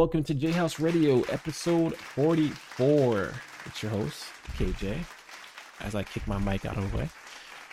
[0.00, 3.34] Welcome to J House Radio, episode 44.
[3.66, 4.24] It's your host,
[4.56, 4.96] KJ,
[5.80, 7.10] as I kick my mic out of the way.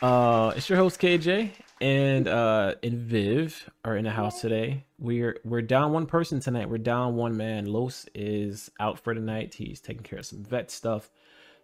[0.01, 4.83] Uh, it's your host, KJ, and uh, and Viv are in the house today.
[4.99, 6.69] We're we're down one person tonight.
[6.69, 7.65] We're down one man.
[7.65, 9.53] Los is out for the night.
[9.53, 11.09] He's taking care of some vet stuff.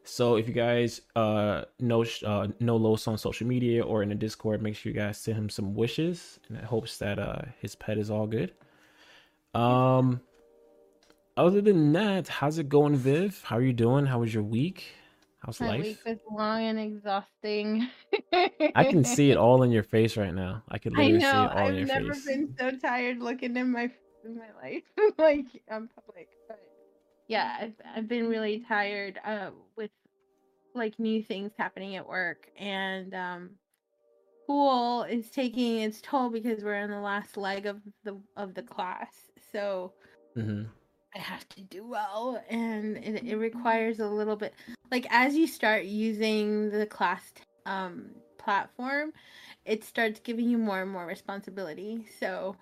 [0.06, 4.16] So if you guys uh know uh know Los on social media or in the
[4.16, 7.98] Discord, make sure you guys send him some wishes in hopes that uh his pet
[7.98, 8.54] is all good.
[9.54, 10.22] Um
[11.38, 13.44] other than that, how's it going, Viv?
[13.44, 14.06] How are you doing?
[14.08, 14.86] How was your week?
[15.40, 15.82] How's My life?
[15.82, 17.88] week was long and exhausting.
[18.76, 20.64] I can see it all in your face right now.
[20.70, 21.96] I can I literally see it all in your face.
[21.96, 23.92] I've never been so tired looking in my
[24.24, 24.84] in my life,
[25.18, 26.30] like on public.
[26.48, 26.60] But
[27.28, 29.92] yeah, I've I've been really tired uh, with
[30.76, 33.52] like new things happening at work, and um,
[34.44, 38.64] school is taking its toll because we're in the last leg of the of the
[38.64, 39.32] class.
[39.52, 39.94] So
[40.36, 40.64] hmm
[41.16, 44.54] I have to do well, and it, it requires a little bit.
[44.92, 47.32] Like as you start using the class
[47.66, 49.14] um, platform,
[49.66, 52.06] it starts giving you more and more responsibility.
[52.20, 52.56] So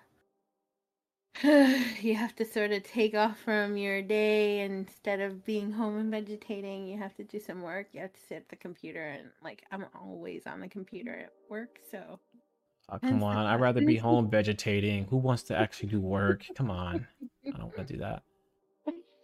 [1.42, 6.10] you have to sort of take off from your day instead of being home and
[6.10, 6.86] vegetating.
[6.86, 7.88] You have to do some work.
[7.92, 11.32] You have to sit at the computer, and like I'm always on the computer at
[11.48, 12.18] work, so.
[12.90, 13.36] Oh, come on.
[13.36, 15.06] I'd rather be home vegetating.
[15.06, 16.44] Who wants to actually do work?
[16.56, 17.06] Come on.
[17.46, 18.22] I don't want to do that.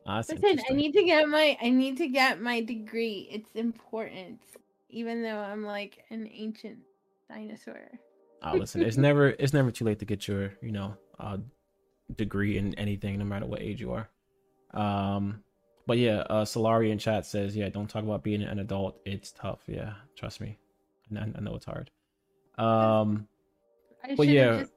[0.08, 3.28] That's Listen, I need to get my I need to get my degree.
[3.30, 4.40] It's important,
[4.88, 6.78] even though I'm like an ancient
[7.28, 7.90] dinosaur.
[8.42, 11.36] Oh, listen, it's never it's never too late to get your, you know, uh
[12.16, 14.08] degree in anything, no matter what age you are.
[14.72, 15.42] Um
[15.86, 18.98] but yeah, uh Solari in chat says, yeah, don't talk about being an adult.
[19.04, 19.60] It's tough.
[19.66, 20.56] Yeah, trust me.
[21.14, 21.90] I, I know it's hard.
[22.56, 23.28] Um
[24.02, 24.60] I should yeah.
[24.60, 24.72] just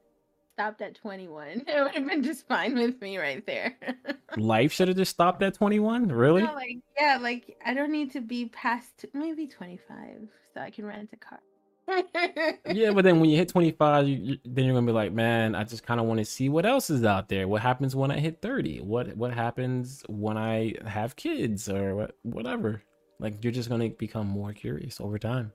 [0.52, 1.64] stopped at 21.
[1.66, 3.76] It would have been just fine with me right there.
[4.36, 6.08] life should have just stopped at 21?
[6.08, 6.42] Really?
[6.42, 10.84] No, like yeah, like I don't need to be past maybe 25 so I can
[10.86, 11.40] rent a car.
[12.72, 15.54] Yeah, but then when you hit 25, you, you, then you're gonna be like, man,
[15.54, 17.48] I just kind of want to see what else is out there.
[17.48, 18.80] What happens when I hit 30?
[18.80, 22.82] What what happens when I have kids or what, whatever?
[23.18, 25.52] Like you're just gonna become more curious over time.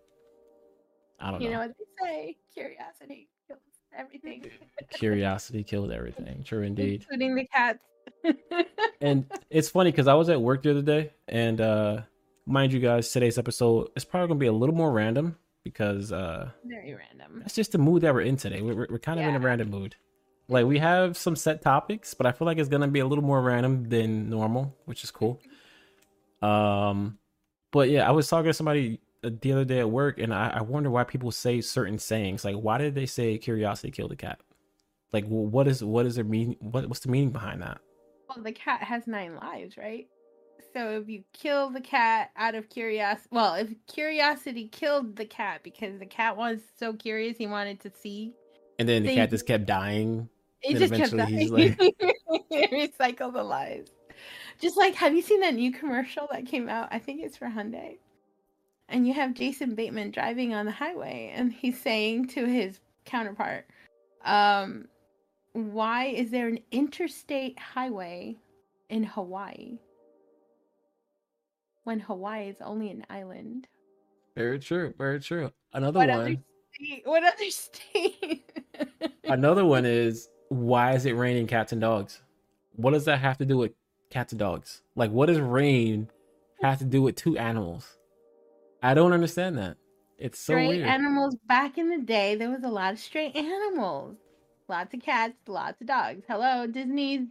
[1.20, 1.52] I don't You know.
[1.52, 2.38] You know what they say?
[2.54, 3.30] Curiosity
[3.98, 4.46] everything,
[4.90, 6.44] Curiosity killed everything.
[6.44, 7.02] True indeed.
[7.02, 7.80] including the cats.
[9.00, 12.02] And it's funny because I was at work the other day, and uh
[12.46, 16.50] mind you guys, today's episode is probably gonna be a little more random because uh
[16.66, 17.40] Very random.
[17.42, 18.62] that's just the mood that we're in today.
[18.62, 19.96] We're, we're, kind of in a random mood.
[20.48, 23.24] Like we have some set topics, but I feel like it's gonna be a little
[23.24, 25.42] more random than normal, which is cool.
[26.40, 27.18] Um,
[27.72, 30.50] but yeah, I was talking to somebody Uh, the other day at work, and I,
[30.58, 32.46] I wonder why people say certain sayings.
[32.46, 34.40] Like, why did they say "curiosity killed the cat"?
[35.12, 36.56] Like, wh- what is what is their mean?
[36.60, 37.80] What what's the meaning behind that?
[38.30, 40.08] Well, the cat has nine lives, right?
[40.74, 45.62] So if you kill the cat out of curiosity, well, if curiosity killed the cat
[45.64, 48.34] because the cat was so curious he wanted to see,
[48.78, 50.30] And then the cat just kept dying.
[50.62, 51.94] it just kept eventually dying.
[52.50, 53.90] he's Recycle the lives.
[54.62, 56.90] Just like, have you seen that new commercial that came out?
[56.92, 57.98] I think it's for Hyundai.
[58.90, 63.68] And you have Jason Bateman driving on the highway, and he's saying to his counterpart,
[64.24, 64.88] um,
[65.54, 68.38] "Why is there an interstate highway
[68.90, 69.80] in Hawaii
[71.84, 73.68] when Hawaii is only an island?"
[74.36, 74.94] Very true.
[74.98, 75.52] Very true.
[75.74, 76.20] Another What one.
[76.20, 76.36] other
[76.74, 77.02] state?
[77.06, 78.52] What other state?
[79.26, 82.22] Another one is why is it raining cats and dogs?
[82.76, 83.74] What does that have to do with
[84.12, 84.84] cats and dogs?
[84.96, 86.10] Like, what does rain
[86.62, 87.97] have to do with two animals?
[88.82, 89.78] I don't understand that.
[90.18, 90.88] It's so stray weird.
[90.88, 94.18] animals back in the day there was a lot of stray animals
[94.68, 97.28] lots of cats lots of dogs hello disney's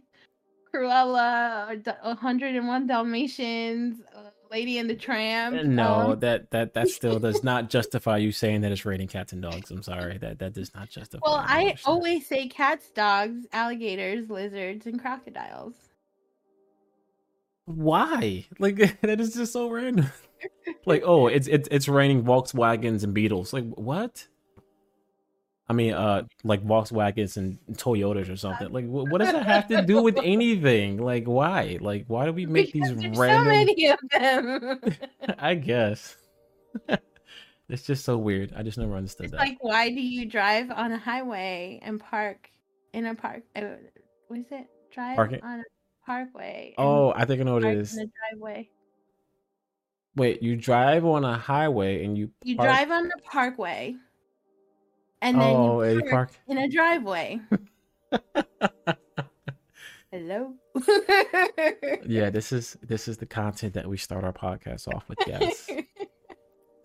[0.73, 7.19] cruella or 101 dalmatians uh, lady and the tramp no, um, that that that still
[7.27, 9.69] does not justify you saying that it's raining cats and dogs.
[9.69, 10.17] I'm sorry.
[10.17, 11.21] That that does not justify.
[11.25, 15.75] well i always say cats dogs alligators lizards and crocodiles
[17.67, 18.45] why?
[18.59, 20.09] Like that is just so random.
[20.85, 23.53] Like, oh, it's it's it's raining Volkswagens and Beetles.
[23.53, 24.27] Like what?
[25.69, 28.71] I mean, uh, like Volkswagens and Toyotas or something.
[28.71, 30.97] Like, wh- what does that have to do with anything?
[30.97, 31.77] Like, why?
[31.81, 33.45] Like, why do we make these Because there's random?
[33.45, 34.81] so many of them
[35.37, 36.15] I guess.
[37.69, 38.53] it's just so weird.
[38.55, 39.39] I just never understood it's that.
[39.39, 42.49] like why do you drive on a highway and park
[42.93, 43.61] in a park uh,
[44.27, 45.63] what is it drive Parking- on a
[46.05, 47.91] parkway oh, I think I know what it is.
[47.97, 48.69] in the driveway
[50.17, 53.95] Wait, you drive on a highway and you You park- drive on the parkway,
[55.21, 56.31] and then oh, you park, park.
[56.47, 57.39] in a driveway.
[60.11, 60.53] Hello.
[62.09, 65.69] Yeah, this is this is the content that we start our podcast off with, guys.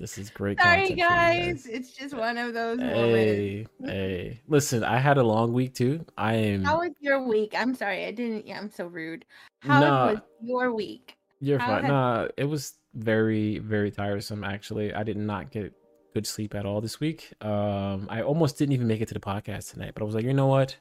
[0.01, 1.67] This is great Sorry, content guys.
[1.67, 3.15] It's just one of those moments.
[3.15, 4.41] Hey, hey.
[4.49, 6.05] Listen, I had a long week too.
[6.19, 7.55] I am How was your week?
[7.57, 8.45] I'm sorry, I didn't.
[8.49, 9.25] Yeah, I'm so rude.
[9.61, 10.07] How Nah.
[10.11, 11.17] was your week?
[11.39, 11.85] You're How fine.
[11.85, 14.45] have- Nah, it was very, very tiresome.
[14.45, 15.73] Actually, I did not get
[16.15, 17.33] good sleep at all this week.
[17.41, 20.25] Um, I almost didn't even make it to the podcast tonight, but I was like,
[20.25, 20.77] you know what?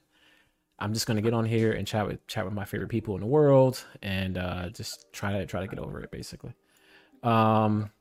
[0.79, 3.21] I'm just gonna get on here and chat with chat with my favorite people in
[3.21, 6.53] the world, and uh, just try to try to get over it, basically.
[7.23, 7.91] Um,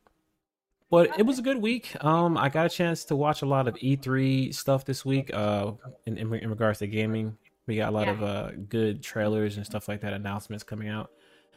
[0.91, 1.95] but it was a good week.
[2.03, 5.31] Um, I got a chance to watch a lot of E3 stuff this week.
[5.33, 5.73] Uh,
[6.07, 7.37] in in, in regards to gaming,
[7.67, 8.13] we got a lot Yeah.
[8.15, 11.11] of uh good trailers and stuff like that, announcements coming out.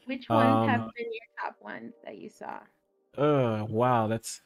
[0.05, 2.59] Which ones have Um, been your top ones that you saw?
[3.17, 4.41] Uh, wow, that's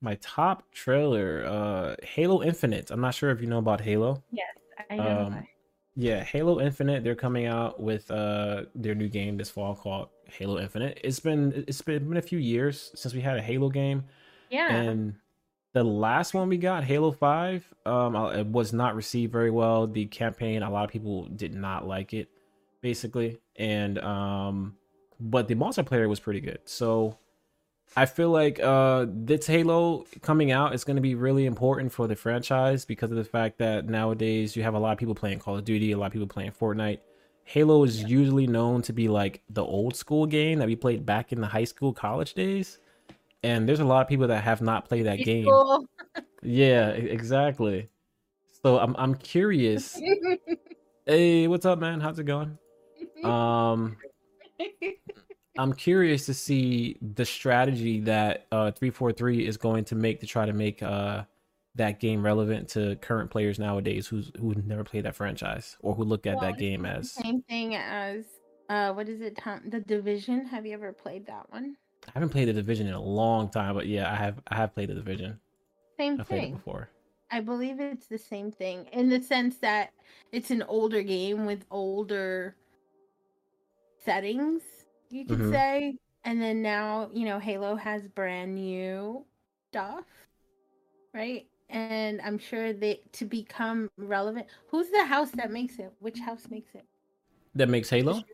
[0.00, 1.44] my top trailer.
[1.46, 2.90] Uh, Halo Infinite.
[2.90, 4.22] I'm not sure if you know about Halo.
[4.30, 4.48] Yes,
[4.90, 5.26] I know.
[5.26, 5.46] Um,
[5.94, 7.04] Yeah, Halo Infinite.
[7.04, 10.98] They're coming out with uh their new game this fall called Halo Infinite.
[11.04, 14.04] It's been it's been, been a few years since we had a Halo game,
[14.50, 14.74] yeah.
[14.74, 15.14] and
[15.74, 19.86] the last one we got, Halo Five, um, uh, it was not received very well.
[19.86, 22.28] The campaign, a lot of people did not like it,
[22.82, 24.76] basically, and um,
[25.22, 26.58] but the multiplayer was pretty good.
[26.64, 27.18] So
[27.96, 32.06] I feel like uh this Halo coming out is going to be really important for
[32.06, 35.38] the franchise because of the fact that nowadays you have a lot of people playing
[35.38, 36.98] Call of Duty, a lot of people playing Fortnite.
[37.44, 41.32] Halo is usually known to be like the old school game that we played back
[41.32, 42.78] in the high school, college days.
[43.44, 45.48] And there's a lot of people that have not played that game.
[46.44, 47.88] Yeah, exactly.
[48.64, 50.00] So I'm I'm curious.
[51.04, 52.00] Hey, what's up, man?
[52.00, 52.58] How's it going?
[53.24, 53.96] Um,
[55.58, 60.46] I'm curious to see the strategy that uh 343 is going to make to try
[60.46, 61.24] to make uh
[61.74, 66.04] that game relevant to current players nowadays who's who never played that franchise or who
[66.04, 68.24] look at Well, that game as Same thing as
[68.68, 69.36] uh, what is it?
[69.36, 69.60] Tom?
[69.66, 70.46] The Division.
[70.46, 71.76] Have you ever played that one?
[72.08, 74.74] I haven't played the division in a long time, but yeah, I have I have
[74.74, 75.38] played the division.
[75.98, 76.54] Same I've thing.
[76.54, 76.88] before.
[77.30, 79.90] I believe it's the same thing in the sense that
[80.32, 82.56] it's an older game with older
[84.04, 84.62] settings,
[85.10, 85.44] you could Mhm.
[85.44, 85.96] say.
[86.24, 89.24] And then now, you know, Halo has brand new
[89.70, 90.04] stuff,
[91.14, 91.46] right?
[91.68, 95.92] And I'm sure that to become relevant, who's the house that makes it?
[96.00, 96.86] Which house makes it?
[97.54, 98.24] That makes Halo?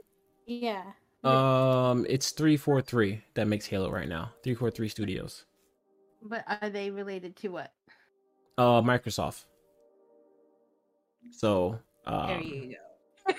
[0.47, 0.93] Yeah.
[1.25, 4.33] Um it's 343 that makes Halo right now.
[4.43, 5.45] 343 Studios.
[6.23, 7.73] But are they related to what?
[8.59, 9.47] Uh Microsoft.
[11.31, 11.79] So,
[12.27, 12.77] there um, you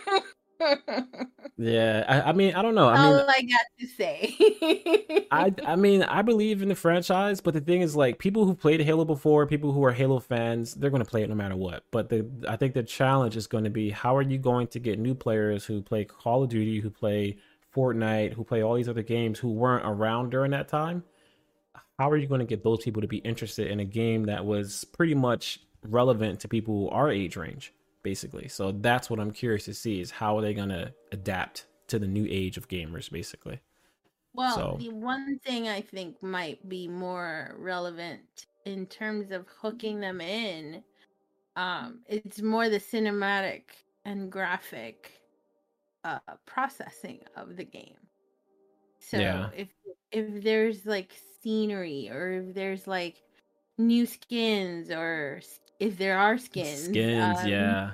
[0.08, 0.20] go.
[1.58, 2.90] yeah, I, I mean, I don't know.
[2.90, 5.28] I All mean, I got to say.
[5.32, 8.54] I I mean I believe in the franchise, but the thing is like people who
[8.54, 11.56] played Halo before, people who are Halo fans, they're going to play it no matter
[11.56, 11.84] what.
[11.92, 14.80] But the I think the challenge is going to be how are you going to
[14.80, 17.38] get new players who play Call of Duty, who play
[17.76, 21.04] Fortnite, who play all these other games who weren't around during that time?
[21.98, 24.46] How are you going to get those people to be interested in a game that
[24.46, 27.74] was pretty much relevant to people our age range,
[28.04, 28.48] basically?
[28.48, 32.00] So that's what I'm curious to see is how are they going to adapt to
[32.00, 33.60] the new age of gamers, basically.
[34.34, 40.00] Well, So- the one thing I think might be more relevant in terms of hooking
[40.00, 40.84] them in,
[41.56, 43.64] um, it's more the cinematic
[44.06, 45.12] and graphic
[46.06, 47.98] uh, processing of the game.
[49.00, 49.50] So Yeah.
[49.56, 49.70] if
[50.12, 53.22] if there's like scenery or if there's like
[53.78, 55.42] new skins or
[55.80, 57.92] if there are skins, Skins, um, yeah.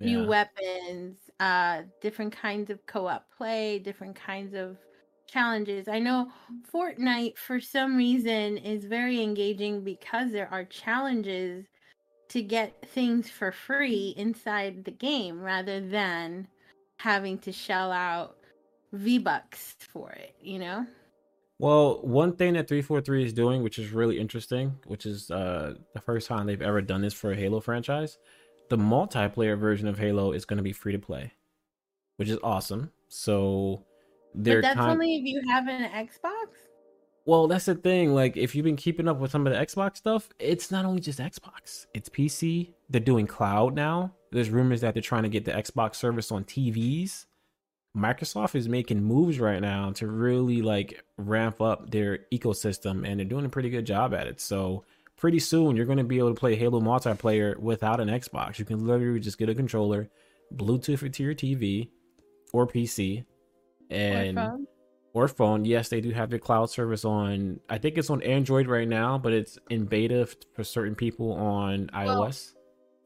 [0.00, 0.26] new yeah.
[0.26, 4.76] weapons, uh, different kinds of co-op play, different kinds of
[5.26, 5.88] challenges.
[5.88, 6.30] I know
[6.72, 11.66] Fortnite for some reason is very engaging because there are challenges
[12.30, 16.48] to get things for free inside the game rather than
[16.98, 18.36] having to shell out
[18.92, 20.86] V-bucks for it, you know?
[21.60, 26.00] Well, one thing that 343 is doing, which is really interesting, which is uh, the
[26.00, 28.16] first time they've ever done this for a Halo franchise,
[28.70, 31.34] the multiplayer version of Halo is going to be free to play,
[32.16, 32.90] which is awesome.
[33.08, 33.84] So
[34.34, 36.46] they're But that's kind only if you have an Xbox?
[37.26, 38.14] well, that's the thing.
[38.14, 41.02] Like, if you've been keeping up with some of the Xbox stuff, it's not only
[41.02, 42.72] just Xbox, it's PC.
[42.88, 44.14] They're doing cloud now.
[44.32, 47.26] There's rumors that they're trying to get the Xbox service on TVs.
[47.96, 53.26] Microsoft is making moves right now to really like ramp up their ecosystem, and they're
[53.26, 54.40] doing a pretty good job at it.
[54.40, 54.84] So,
[55.16, 58.58] pretty soon, you're going to be able to play Halo multiplayer without an Xbox.
[58.58, 60.08] You can literally just get a controller,
[60.54, 61.88] Bluetooth it to your TV
[62.52, 63.24] or PC,
[63.90, 64.66] and or phone?
[65.12, 65.64] or phone.
[65.64, 67.58] Yes, they do have their cloud service on.
[67.68, 71.90] I think it's on Android right now, but it's in beta for certain people on
[71.92, 72.52] Well, iOS.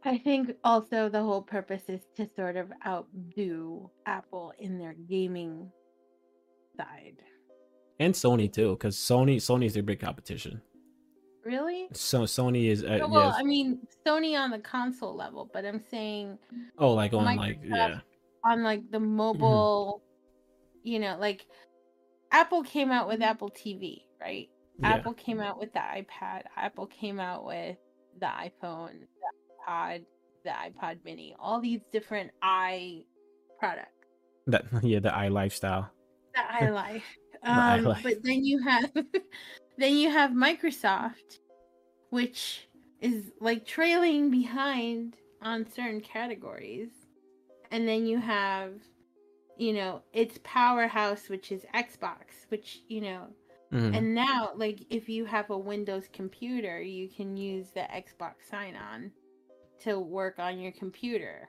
[0.05, 5.71] I think also the whole purpose is to sort of outdo Apple in their gaming
[6.77, 7.17] side.
[8.01, 10.61] And Sony too, because Sony Sony is their big competition.
[11.45, 11.89] Really?
[11.93, 13.35] So Sony is uh, Oh, well, yes.
[13.39, 16.39] I mean, Sony on the console level, but I'm saying
[16.79, 17.99] oh, like on like yeah,
[18.45, 18.93] on like Mm-hmm.
[18.93, 20.03] the mobile,
[20.83, 21.47] you know, like
[22.31, 24.49] Apple came out with Apple TV, right?
[24.81, 26.43] yeah, Apple came out with the iPad.
[26.57, 27.77] Apple came out with
[28.19, 29.07] the iPhone,
[29.69, 30.05] iPod,
[30.45, 31.35] the iPod Mini.
[31.39, 33.03] All these different i
[33.59, 33.91] products.
[34.47, 35.91] that yeah the i lifestyle.
[36.35, 37.03] The iLife.
[37.43, 38.03] i Um, Life.
[38.03, 38.91] but then you have
[39.79, 41.39] then you have Microsoft,
[42.11, 42.69] which
[43.01, 46.89] is like trailing behind on certain categories.
[47.71, 48.75] And then you have,
[49.59, 53.27] you know, its powerhouse, which is Xbox, which, you know,
[53.73, 53.97] Mhm.
[53.97, 58.77] and now like if you have a Windows computer, you can use the Xbox sign
[58.77, 59.11] on
[59.83, 61.49] to work on your computer.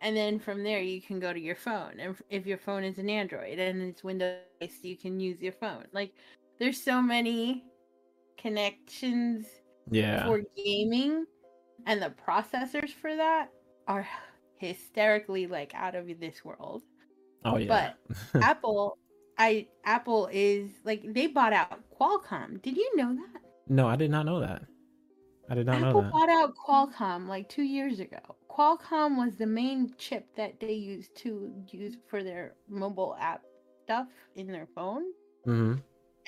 [0.00, 1.98] And then from there you can go to your phone.
[1.98, 4.38] And if your phone is an Android and it's Windows
[4.82, 5.84] you can use your phone.
[5.92, 6.12] Like
[6.58, 7.64] there's so many
[8.36, 9.46] connections
[9.90, 11.24] yeah, for gaming
[11.86, 13.50] and the processors for that
[13.86, 14.06] are
[14.58, 16.82] hysterically like out of this world.
[17.44, 17.94] oh yeah,
[18.34, 18.98] But Apple
[19.38, 22.60] I Apple is like they bought out Qualcomm.
[22.62, 23.42] Did you know that?
[23.68, 24.62] no, I did not know that.
[25.50, 26.12] I did not know Apple that.
[26.12, 28.18] bought out Qualcomm like 2 years ago.
[28.50, 33.42] Qualcomm was the main chip that they used to use for their mobile app
[33.84, 35.04] stuff in their phone.
[35.44, 35.74] hmm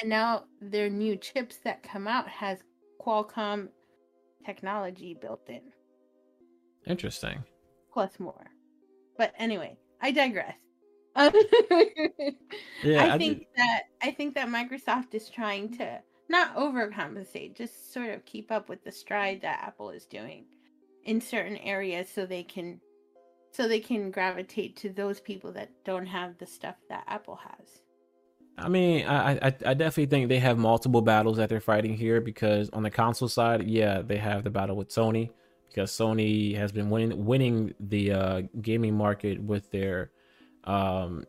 [0.01, 2.63] And now their new chips that come out has
[3.01, 3.69] Qualcomm
[4.47, 5.63] technology built in.
[6.87, 7.45] Interesting.
[7.93, 8.47] plus more.
[9.19, 10.55] But anyway, I digress.
[11.17, 11.33] Um,
[12.83, 16.01] Yeah, I, I think did- that I think that Microsoft is trying to
[16.31, 20.45] not overcompensate, just sort of keep up with the stride that Apple is doing
[21.05, 22.81] in certain areas so they can
[23.53, 27.83] so they can gravitate to those people that don't have the stuff that Apple has.
[28.57, 32.21] I mean, I, I I definitely think they have multiple battles that they're fighting here
[32.21, 35.31] because on the console side, yeah, they have the battle with Sony
[35.69, 40.13] because Sony has been winning winning the uh, gaming market with their
[40.63, 41.25] um,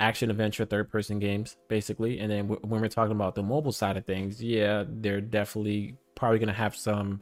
[0.00, 2.20] action adventure third person games basically.
[2.20, 5.96] And then w- when we're talking about the mobile side of things, yeah, they're definitely
[6.14, 7.20] probably gonna have some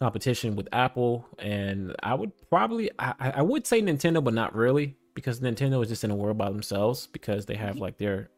[0.00, 4.96] competition with Apple, and I would probably I, I would say Nintendo, but not really
[5.14, 8.30] because Nintendo is just in a world by themselves because they have like their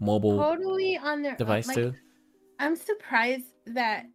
[0.00, 1.94] mobile Totally on their own- device like, too.
[2.58, 4.06] I'm surprised that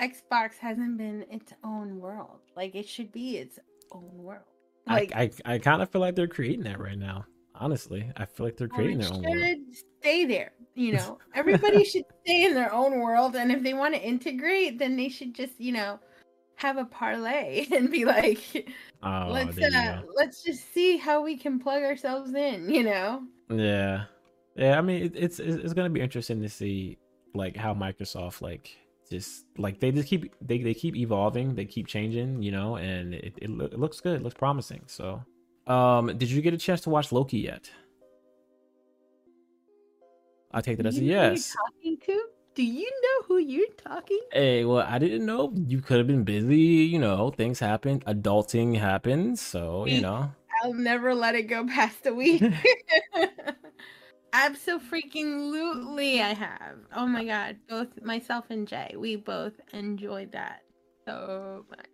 [0.00, 2.40] Xbox hasn't been its own world.
[2.56, 3.58] Like it should be its
[3.90, 4.44] own world.
[4.86, 7.24] Like I I, I kind of feel like they're creating that right now.
[7.58, 9.58] Honestly, I feel like they're creating their own world.
[10.00, 10.52] stay there.
[10.74, 14.78] You know, everybody should stay in their own world, and if they want to integrate,
[14.78, 15.98] then they should just, you know,
[16.56, 18.68] have a parlay and be like,
[19.02, 22.68] Oh, let's uh, let's just see how we can plug ourselves in.
[22.68, 24.04] You know, Yeah,
[24.56, 24.78] yeah.
[24.78, 26.98] I mean, it, it's it's gonna be interesting to see
[27.34, 28.76] like how Microsoft like
[29.10, 33.14] just like they just keep they they keep evolving, they keep changing, you know, and
[33.14, 34.82] it it, it looks good, it looks promising.
[34.86, 35.22] So,
[35.66, 37.70] um, did you get a chance to watch Loki yet?
[40.52, 41.54] I take that as a You know who yes.
[41.54, 42.22] Talking to?
[42.54, 44.20] Do you know who you're talking?
[44.32, 46.56] Hey, well, I didn't know you could have been busy.
[46.56, 48.00] You know, things happen.
[48.00, 50.32] Adulting happens, so you know.
[50.62, 52.42] I'll never let it go past a week.
[54.32, 56.78] Absolutely, freaking lootly, I have.
[56.94, 60.62] Oh my god, both myself and Jay, we both enjoyed that
[61.06, 61.86] so much.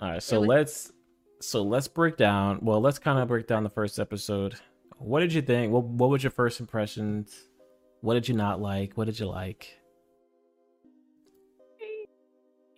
[0.00, 0.92] All right, so was- let's
[1.40, 2.58] so let's break down.
[2.62, 4.54] Well, let's kind of break down the first episode.
[4.98, 5.72] What did you think?
[5.72, 7.48] What what was your first impressions?
[8.00, 8.94] What did you not like?
[8.94, 9.78] What did you like?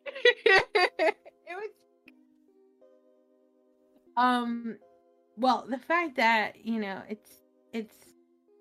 [0.45, 1.15] it
[1.51, 1.71] was
[4.17, 4.77] um
[5.37, 7.31] well the fact that you know it's
[7.73, 7.97] it's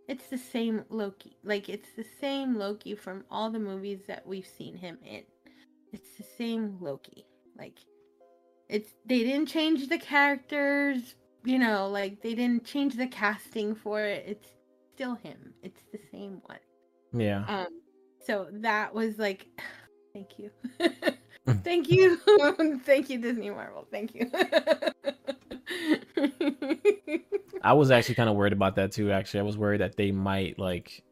[0.07, 4.47] it's the same loki like it's the same loki from all the movies that we've
[4.47, 5.23] seen him in
[5.93, 7.25] it's the same loki
[7.57, 7.79] like
[8.69, 14.01] it's they didn't change the characters you know like they didn't change the casting for
[14.01, 14.49] it it's
[14.93, 16.59] still him it's the same one
[17.13, 17.43] Yeah.
[17.47, 17.67] um,
[18.25, 19.47] so that was like,
[20.13, 20.49] thank you,
[21.63, 22.17] thank you,
[22.83, 24.31] thank you, Disney Marvel, thank you.
[27.61, 29.11] I was actually kind of worried about that too.
[29.11, 31.03] Actually, I was worried that they might like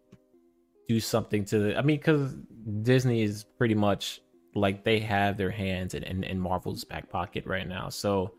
[0.88, 1.78] do something to the.
[1.78, 2.36] I mean, because
[2.82, 4.22] Disney is pretty much
[4.56, 7.90] like they have their hands in, in, in Marvel's back pocket right now.
[7.90, 8.34] So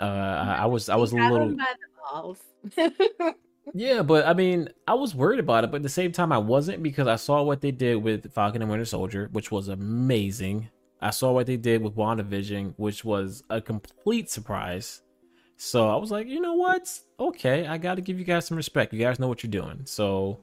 [0.00, 0.04] uh,
[0.58, 2.38] I, was I was a little by the balls.
[3.74, 6.38] yeah, but I mean I was worried about it, but at the same time I
[6.38, 10.68] wasn't because I saw what they did with Falcon and Winter Soldier, which was amazing.
[11.00, 15.02] I saw what they did with WandaVision, which was a complete surprise.
[15.56, 16.88] So I was like, you know what?
[17.18, 18.92] Okay, I got to give you guys some respect.
[18.92, 19.82] You guys know what you're doing.
[19.84, 20.40] So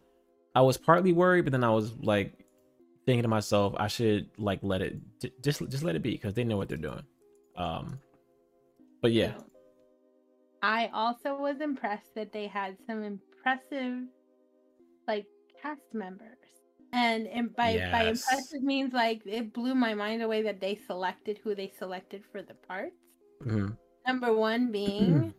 [0.53, 2.38] I was partly worried, but then I was like
[3.09, 4.97] thinking to myself, I should like let it
[5.41, 7.01] just just let it be because they know what they're doing.
[7.57, 7.99] Um,
[9.01, 9.33] but yeah.
[10.61, 14.03] I also was impressed that they had some impressive
[15.07, 15.25] like
[15.59, 16.37] cast members.
[16.93, 17.91] And, and by yes.
[17.91, 22.23] by impressive means like it blew my mind away that they selected who they selected
[22.31, 22.93] for the parts.
[23.43, 23.69] Mm-hmm.
[24.05, 25.33] Number one being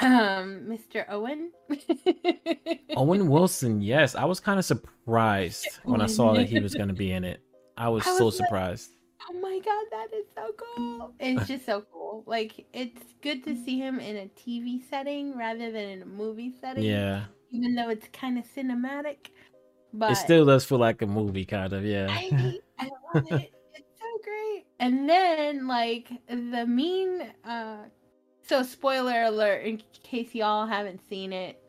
[0.00, 1.04] um Mr.
[1.08, 1.52] Owen.
[2.96, 4.14] Owen Wilson, yes.
[4.14, 7.24] I was kind of surprised when I saw that he was going to be in
[7.24, 7.40] it.
[7.76, 8.90] I was, I was so like, surprised.
[9.30, 11.14] Oh my god, that is so cool.
[11.20, 12.24] It's just so cool.
[12.26, 16.54] Like it's good to see him in a TV setting rather than in a movie
[16.60, 16.84] setting.
[16.84, 17.24] Yeah.
[17.50, 19.28] Even though it's kind of cinematic.
[19.92, 22.08] But it still does feel like a movie kind of, yeah.
[22.10, 23.52] I, I love it.
[23.74, 24.66] It's so great.
[24.80, 27.84] And then like the mean uh
[28.48, 31.60] so spoiler alert in case y'all haven't seen it.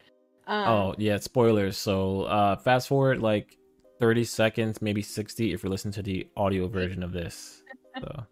[0.48, 1.78] Um, oh yeah, spoilers.
[1.78, 3.58] So uh fast forward like
[4.00, 7.64] 30 seconds, maybe 60 if you're listening to the audio version of this.
[8.00, 8.26] So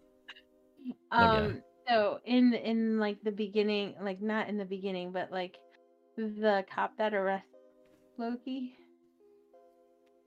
[1.12, 1.60] um yeah.
[1.88, 5.56] so in in like the beginning, like not in the beginning, but like
[6.16, 7.46] the cop that arrests
[8.16, 8.74] Loki.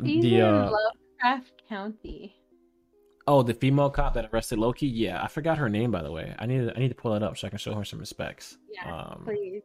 [0.04, 0.48] He's the, uh...
[0.48, 2.36] in Lovecraft Country.
[3.28, 4.88] Oh, the female cop that arrested Loki.
[4.88, 6.36] Yeah, I forgot her name by the way.
[6.40, 8.00] I need to, I need to pull it up so I can show her some
[8.00, 8.58] respects.
[8.74, 9.62] Yeah, um, please.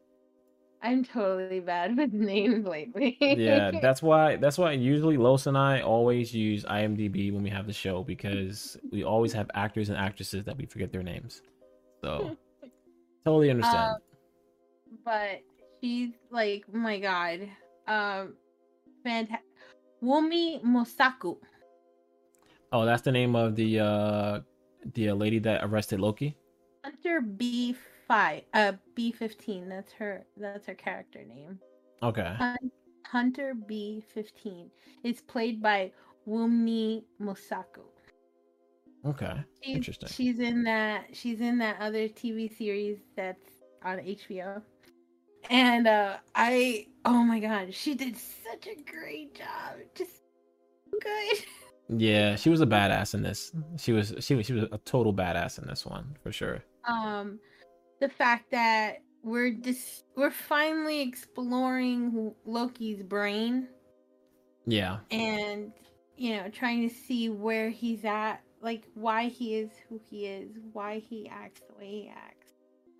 [0.83, 3.17] I'm totally bad with names lately.
[3.21, 7.67] yeah, that's why that's why usually Los and I always use IMDb when we have
[7.67, 11.43] the show because we always have actors and actresses that we forget their names.
[12.03, 12.37] So
[13.25, 13.95] totally understand.
[13.95, 15.41] Um, but
[15.81, 17.49] she's like, oh my god,
[17.89, 18.35] um,
[19.03, 19.47] fantastic.
[20.03, 21.39] Wunmi Mosaku.
[22.77, 24.41] Oh, that's the name of the uh
[24.93, 26.37] the uh, lady that arrested Loki.
[26.85, 27.75] Hunter B
[28.07, 29.67] five, uh B fifteen.
[29.67, 30.27] That's her.
[30.37, 31.59] That's her character name.
[32.03, 32.37] Okay.
[33.07, 34.71] Hunter B fifteen
[35.05, 35.91] is played by
[36.29, 37.87] Wunmi Mosaku.
[39.07, 39.33] Okay.
[39.63, 40.09] She's, Interesting.
[40.11, 41.05] She's in that.
[41.15, 43.49] She's in that other TV series that's
[43.87, 44.61] on HBO.
[45.49, 49.77] And uh I oh my god, she did such a great job.
[49.95, 50.21] Just
[51.01, 51.39] good.
[51.89, 53.53] Yeah, she was a badass in this.
[53.79, 56.63] She was she was she was a total badass in this one for sure.
[56.85, 57.39] Um,
[58.01, 63.69] the fact that we're just we're finally exploring Loki's brain.
[64.67, 64.99] Yeah.
[65.11, 65.73] And
[66.17, 70.51] you know, trying to see where he's at, like why he is who he is,
[70.73, 72.49] why he acts the way he acts.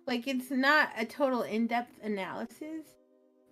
[0.05, 2.85] Like it's not a total in-depth analysis,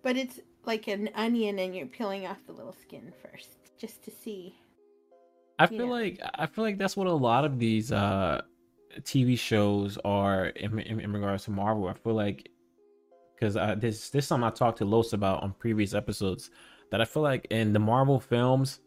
[0.02, 4.10] but it's like an onion and you're peeling off the little skin first just to
[4.10, 4.54] see
[5.58, 5.92] I feel yeah.
[5.92, 8.42] like I feel like that's what a lot of these uh
[9.02, 11.88] TV shows are in, in, in regards to Marvel.
[11.88, 12.50] I feel like
[13.34, 16.50] because uh, this this something I talked to Los about on previous episodes
[16.90, 18.80] that I feel like in the Marvel films,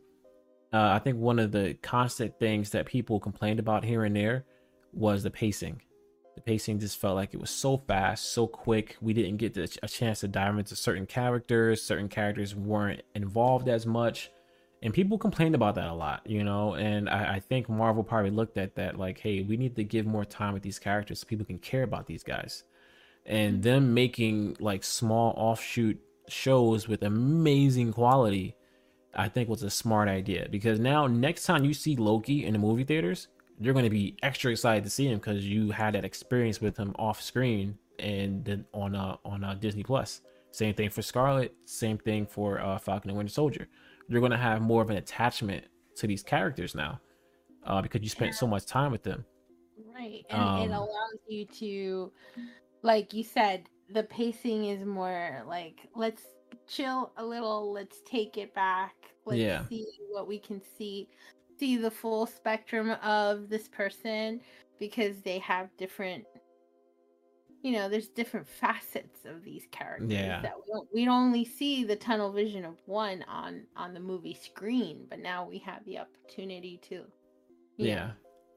[0.73, 4.45] uh, I think one of the constant things that people complained about here and there
[4.93, 5.81] was the pacing.
[6.35, 8.95] The pacing just felt like it was so fast, so quick.
[9.01, 11.81] We didn't get a chance to dive into certain characters.
[11.81, 14.31] Certain characters weren't involved as much
[14.81, 16.73] and people complained about that a lot you know?
[16.73, 20.05] And I, I, think marvel probably looked at that like hey we need to give
[20.05, 22.63] more time with these characters so people can care about these guys.
[23.25, 23.61] And mm-hmm.
[23.61, 28.55] them making like small offshoot shows with amazing quality
[29.15, 30.47] i think was a smart idea.
[30.49, 33.27] Because now next time you see loki in the movie theaters
[33.59, 36.77] you're going to be extra excited to see him because you had that experience with
[36.77, 40.21] him off screen and then on uh on uh, disney plus.
[40.51, 43.67] Same thing for scarlet same thing for uh, falcon and winter soldier
[44.09, 46.99] you're going to have more of an attachment to these characters now
[47.65, 49.23] uh, because you spent so much time with them.
[49.95, 50.25] Right.
[50.29, 52.11] And um, it allows you to,
[52.81, 56.23] like you said, the pacing is more like, let's
[56.67, 58.95] chill a little, let's take it back,
[59.25, 59.65] let's yeah.
[59.67, 61.07] see what we can see,
[61.59, 64.41] see the full spectrum of this person
[64.79, 66.23] because they have different
[67.61, 70.41] you know there's different facets of these characters yeah.
[70.41, 74.33] that we don't we only see the tunnel vision of one on on the movie
[74.33, 77.03] screen but now we have the opportunity to
[77.77, 78.11] yeah know,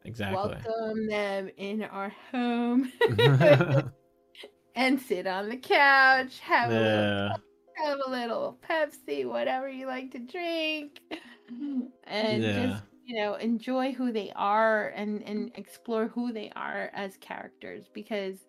[0.04, 2.92] exactly welcome them in our home
[4.74, 6.78] and sit on the couch have yeah.
[6.78, 7.36] a little,
[7.76, 11.00] have a little pepsi whatever you like to drink
[12.04, 12.66] and yeah.
[12.66, 17.90] just you know enjoy who they are and and explore who they are as characters
[17.92, 18.46] because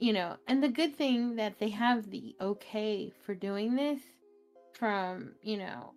[0.00, 4.00] you know, and the good thing that they have the okay for doing this
[4.72, 5.92] from, you know,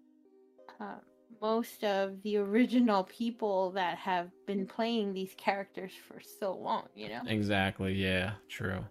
[0.79, 0.95] uh,
[1.41, 7.07] most of the original people that have been playing these characters for so long, you
[7.07, 7.21] know?
[7.25, 7.93] Exactly.
[7.93, 8.33] Yeah.
[8.49, 8.83] True.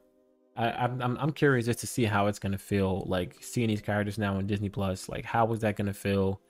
[0.57, 3.81] I, I'm I'm I'm curious just to see how it's gonna feel like seeing these
[3.81, 5.09] characters now on Disney Plus.
[5.09, 6.41] Like, how was that gonna feel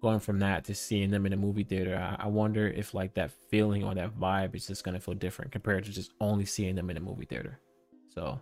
[0.00, 1.96] going from that to seeing them in a movie theater?
[1.96, 5.52] I, I wonder if like that feeling or that vibe is just gonna feel different
[5.52, 7.58] compared to just only seeing them in a movie theater.
[8.14, 8.38] So,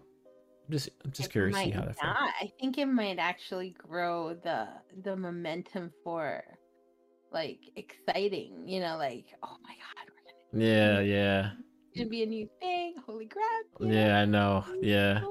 [0.67, 2.03] I'm just I'm just It curious to see how that feels.
[2.03, 2.31] not.
[2.41, 4.69] I think it might actually grow the
[5.03, 6.43] the momentum for
[7.33, 10.11] like exciting, you know, like, oh my god,
[10.53, 11.51] we're gonna Yeah, yeah,
[11.91, 12.95] it's gonna be a new thing.
[13.07, 13.45] Holy crap.
[13.81, 13.93] know?
[13.93, 14.19] yeah.
[14.21, 14.65] I know.
[14.81, 15.23] Yeah.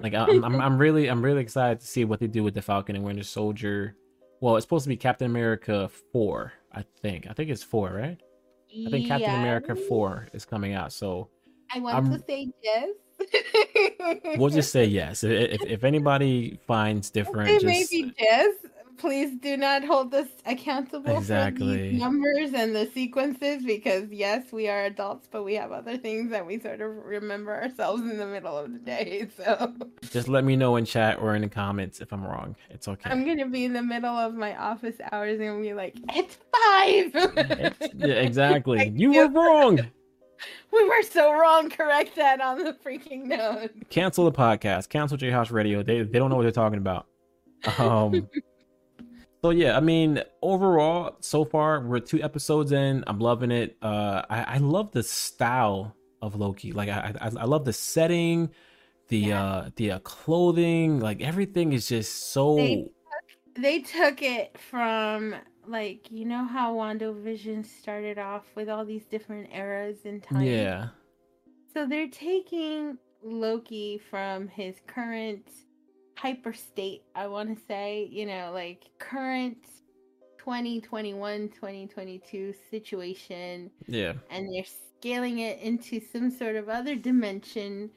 [0.00, 2.62] Like I'm, I'm, I'm really, I'm really excited to see what they do with the
[2.62, 3.96] Falcon and Winter Soldier.
[4.40, 7.26] Well, it's supposed to be Captain America four, I think.
[7.28, 8.20] I think it's four, right?
[8.86, 10.92] I think Captain America four is coming out.
[10.92, 11.30] So
[11.74, 12.90] I want I'm- to say yes.
[14.36, 15.24] we'll just say yes.
[15.24, 18.54] If if anybody finds different, It just may be yes.
[18.98, 21.90] Please do not hold us accountable for Exactly.
[21.90, 26.30] these numbers and the sequences because yes, we are adults, but we have other things
[26.30, 29.28] that we sort of remember ourselves in the middle of the day.
[29.36, 29.74] So
[30.10, 32.56] just let me know in chat or in the comments if I'm wrong.
[32.70, 33.10] It's okay.
[33.10, 37.36] I'm gonna be in the middle of my office hours and be like, "It's five.
[37.36, 38.88] It's- yeah, exactly.
[38.96, 39.12] You.
[39.12, 39.80] were wrong.
[40.72, 41.70] we were so wrong.
[41.70, 44.88] Correct that on the freaking note." Cancel the podcast.
[44.88, 45.82] Cancel J House Radio.
[45.82, 47.06] They they don't know what they're talking about.
[47.78, 48.28] Um.
[49.42, 53.04] So yeah, I mean, overall, so far we're two episodes in.
[53.06, 53.76] I'm loving it.
[53.80, 56.72] Uh, I, I love the style of Loki.
[56.72, 58.50] Like I, I, I love the setting,
[59.06, 59.44] the Yeah.
[59.44, 60.98] uh, the uh, clothing.
[60.98, 62.56] Like everything is just so.
[62.56, 62.90] They-
[63.54, 65.36] they took it from
[65.68, 70.42] like you know how WandaVision started off with all these different eras in time.
[70.42, 70.88] yeah,
[71.72, 75.50] So they're taking Loki from his current
[76.16, 79.64] hyper state, I want to say, you know, like current
[80.38, 84.64] 2021 2022 situation yeah, and they're
[84.98, 87.90] scaling it into some sort of other dimension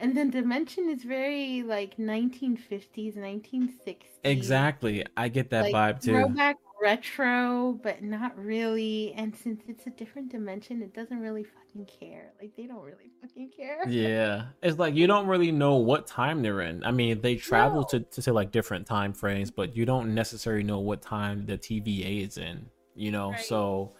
[0.00, 5.04] and then dimension is very like 1950s 1960s exactly.
[5.16, 6.12] I get that like, vibe too.
[6.12, 11.86] throwback retro but not really and since it's a different dimension it doesn't really fucking
[11.86, 16.06] care like they don't really fucking care Yeah, it's like you don't really know what
[16.06, 16.84] time they're in.
[16.84, 17.86] I mean, they travel No.
[17.90, 21.58] to to say like different time frames, but you don't necessarily know what time the
[21.58, 22.66] TVA is in.
[22.94, 23.40] You know, Right.
[23.40, 23.92] so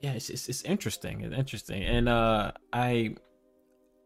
[0.00, 1.22] yeah, it's, it's it's interesting.
[1.22, 3.16] It's interesting, and uh, I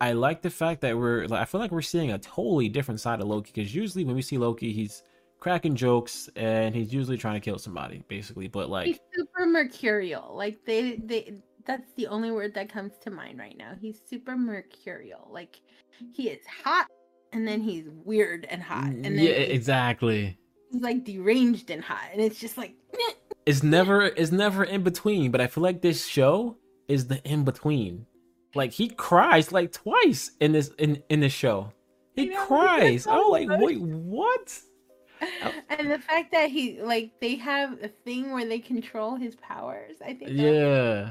[0.00, 3.00] I like the fact that we're like I feel like we're seeing a totally different
[3.00, 5.02] side of Loki because usually when we see Loki, he's
[5.40, 8.49] cracking jokes and he's usually trying to kill somebody, basically.
[8.49, 10.35] But like, he's super mercurial.
[10.35, 13.73] Like they they that's the only word that comes to mind right now.
[13.81, 15.29] He's super mercurial.
[15.31, 15.61] Like
[16.12, 16.87] he is hot
[17.33, 20.38] and then he's weird and hot and then yeah, exactly.
[20.70, 22.75] he's like deranged and hot and it's just like
[23.47, 26.57] it's never it's never in between but i feel like this show
[26.88, 28.07] is the in between.
[28.55, 31.73] Like he cries like twice in this in in this show.
[32.14, 33.07] He know, cries.
[33.09, 34.59] oh like wait what
[35.70, 39.96] and the fact that he like they have a thing where they control his powers
[40.03, 41.11] i think yeah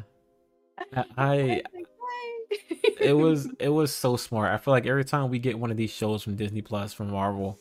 [0.96, 2.40] I, I was like, "Why?"
[3.00, 5.78] it was it was so smart i feel like every time we get one of
[5.78, 7.60] these shows from disney plus from marvel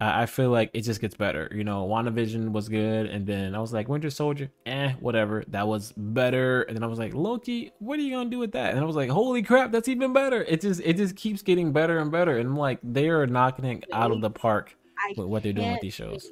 [0.00, 1.50] I I feel like it just gets better.
[1.54, 5.44] You know, WandaVision was good, and then I was like, Winter Soldier, eh, whatever.
[5.48, 6.62] That was better.
[6.62, 8.72] And then I was like, Loki, what are you gonna do with that?
[8.72, 10.42] And I was like, holy crap, that's even better.
[10.42, 12.38] It just it just keeps getting better and better.
[12.38, 14.76] And I'm like, they are knocking it out of the park
[15.16, 16.30] with what they're doing with these shows.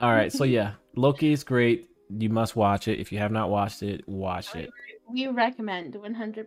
[0.00, 1.88] All right, so yeah, Loki is great.
[2.10, 3.00] You must watch it.
[3.00, 4.70] If you have not watched it, watch it
[5.08, 6.46] we recommend 100%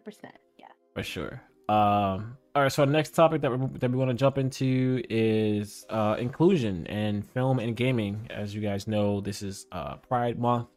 [0.58, 1.42] yeah for sure.
[1.70, 5.04] Um, all right, so the next topic that we that we want to jump into
[5.10, 8.28] is uh, inclusion in film and gaming.
[8.30, 10.70] As you guys know, this is uh, Pride Month,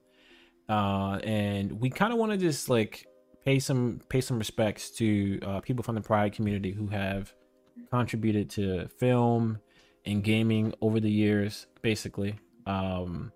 [0.69, 3.07] uh, and we kind of want to just like
[3.45, 7.33] pay some pay some respects to uh, people from the Pride community who have
[7.91, 9.61] contributed to film
[10.05, 12.39] and gaming over the years, basically.
[12.67, 13.33] Um,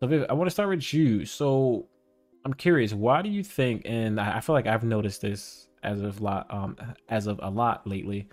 [0.00, 1.24] so Viv, I want to start with you.
[1.24, 1.86] So
[2.44, 3.82] I'm curious, why do you think?
[3.84, 6.76] And I I feel like I've noticed this as of lot, um,
[7.08, 8.28] as of a lot lately.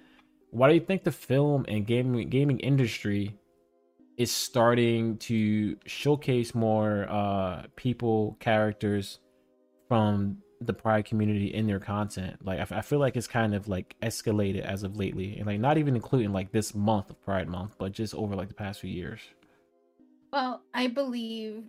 [0.52, 3.36] Why do you think the film and gaming gaming industry
[4.18, 9.20] is starting to showcase more uh people characters
[9.88, 12.38] from the pride community in their content?
[12.44, 15.48] Like I, f- I feel like it's kind of like escalated as of lately, and
[15.48, 18.54] like not even including like this month of Pride Month, but just over like the
[18.54, 19.20] past few years.
[20.32, 21.64] Well, I believe,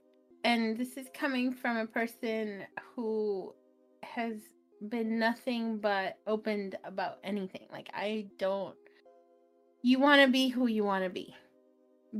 [0.44, 3.54] and this is coming from a person who
[4.02, 4.34] has
[4.88, 7.66] been nothing but opened about anything.
[7.70, 8.74] Like, I don't.
[9.82, 11.34] You want to be who you want to be.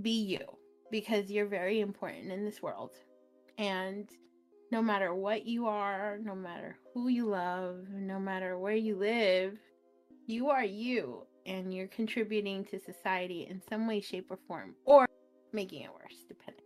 [0.01, 0.41] Be you.
[0.91, 2.93] Because you're very important in this world.
[3.59, 4.09] And
[4.71, 9.59] no matter what you are, no matter who you love, no matter where you live,
[10.27, 15.07] you are you and you're contributing to society in some way, shape, or form, or
[15.53, 16.65] making it worse, depending.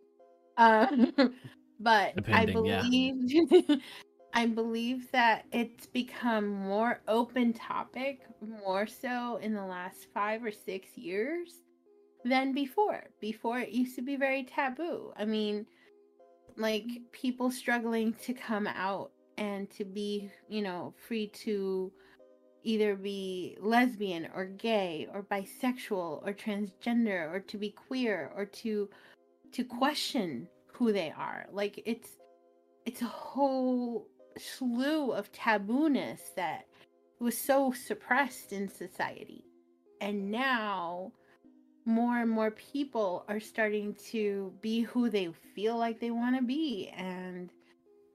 [0.56, 1.34] Um,
[1.80, 3.76] but Depending, I believe yeah.
[4.34, 10.50] I believe that it's become more open topic more so in the last 5 or
[10.50, 11.62] 6 years
[12.24, 13.04] than before.
[13.20, 15.12] Before it used to be very taboo.
[15.16, 15.66] I mean,
[16.56, 21.92] like people struggling to come out and to be, you know, free to
[22.62, 28.88] either be lesbian or gay or bisexual or transgender or to be queer or to
[29.52, 31.46] to question who they are.
[31.52, 32.10] Like it's
[32.86, 36.66] it's a whole slew of tabooness that
[37.20, 39.44] was so suppressed in society.
[40.00, 41.12] And now
[41.84, 46.42] more and more people are starting to be who they feel like they want to
[46.42, 47.50] be and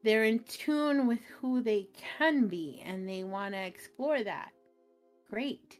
[0.03, 4.49] they're in tune with who they can be and they want to explore that
[5.29, 5.79] great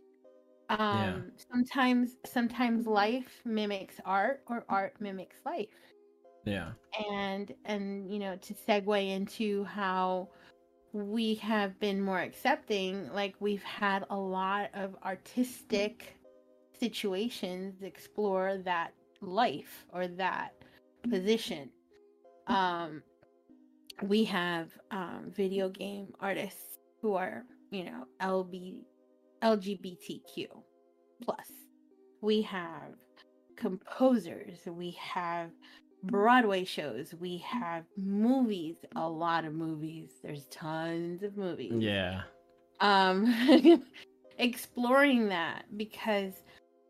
[0.69, 1.19] um yeah.
[1.51, 5.89] sometimes sometimes life mimics art or art mimics life
[6.45, 6.71] yeah.
[7.09, 10.29] And and you know, to segue into how
[10.93, 16.18] we have been more accepting, like we've had a lot of artistic
[16.79, 20.53] situations explore that life or that
[21.09, 21.69] position.
[22.47, 23.03] Um
[24.03, 28.81] we have um video game artists who are, you know, LB
[29.41, 30.47] LGBTQ
[31.21, 31.51] plus.
[32.21, 32.95] We have
[33.55, 35.51] composers, we have
[36.03, 40.11] Broadway shows, we have movies, a lot of movies.
[40.23, 41.73] There's tons of movies.
[41.75, 42.21] Yeah.
[42.79, 43.83] Um
[44.37, 46.33] exploring that because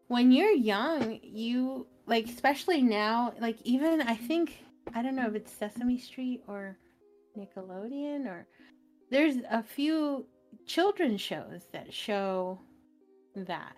[0.09, 4.57] when you're young, you like especially now, like even I think
[4.93, 6.77] I don't know if it's Sesame Street or
[7.37, 8.47] Nickelodeon or
[9.11, 10.25] there's a few
[10.65, 12.59] children's shows that show
[13.35, 13.77] that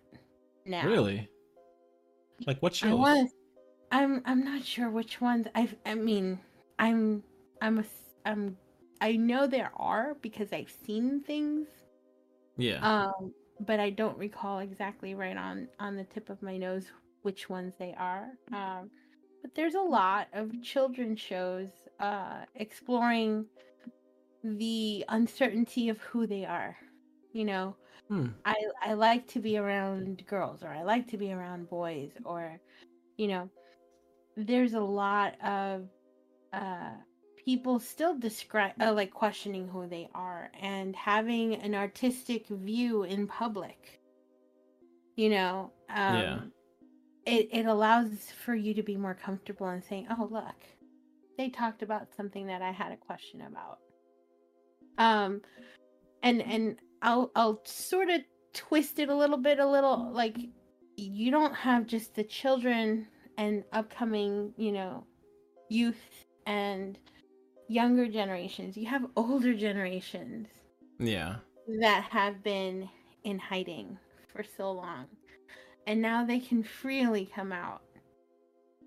[0.66, 0.88] now.
[0.88, 1.30] Really?
[2.48, 2.92] Like what shows?
[2.92, 3.32] I want
[3.92, 5.48] I'm I'm not sure which ones.
[5.54, 6.40] I I mean,
[6.80, 7.24] I'm
[7.62, 7.84] I'm a
[8.26, 8.56] I'm
[9.02, 11.68] I know there are because I've seen things.
[12.56, 12.80] Yeah.
[12.80, 13.34] Um,
[13.66, 16.86] but I don't recall exactly right on on the tip of my nose
[17.22, 18.30] which ones they are.
[18.52, 18.90] Um,
[19.42, 21.70] but there's a lot of children's shows
[22.00, 23.46] uh exploring
[24.44, 26.76] the uncertainty of who they are.
[27.34, 27.76] You know,
[28.08, 28.28] hmm.
[28.46, 32.60] I I like to be around girls or I like to be around boys or
[33.18, 33.50] you know,
[34.36, 35.88] there's a lot of
[36.54, 36.92] uh
[37.44, 43.28] people still describe uh, like questioning who they are and having an artistic view in
[43.28, 44.02] public
[45.16, 46.40] you know um yeah.
[47.26, 48.10] it it allows
[48.46, 50.56] for you to be more comfortable in saying oh look
[51.38, 53.80] they talked about something that i had a question about
[54.98, 55.42] um
[56.24, 58.22] and and i'll i'll sort of
[58.54, 60.38] twist it a little bit a little like
[60.98, 65.06] you don't have just the children and upcoming, you know,
[65.70, 67.00] youth and
[67.72, 68.76] younger generations.
[68.76, 70.48] You have older generations.
[71.00, 71.38] Yeah.
[71.80, 72.90] That have been
[73.24, 73.98] in hiding
[74.32, 75.06] for so long.
[75.88, 77.82] And now they can freely come out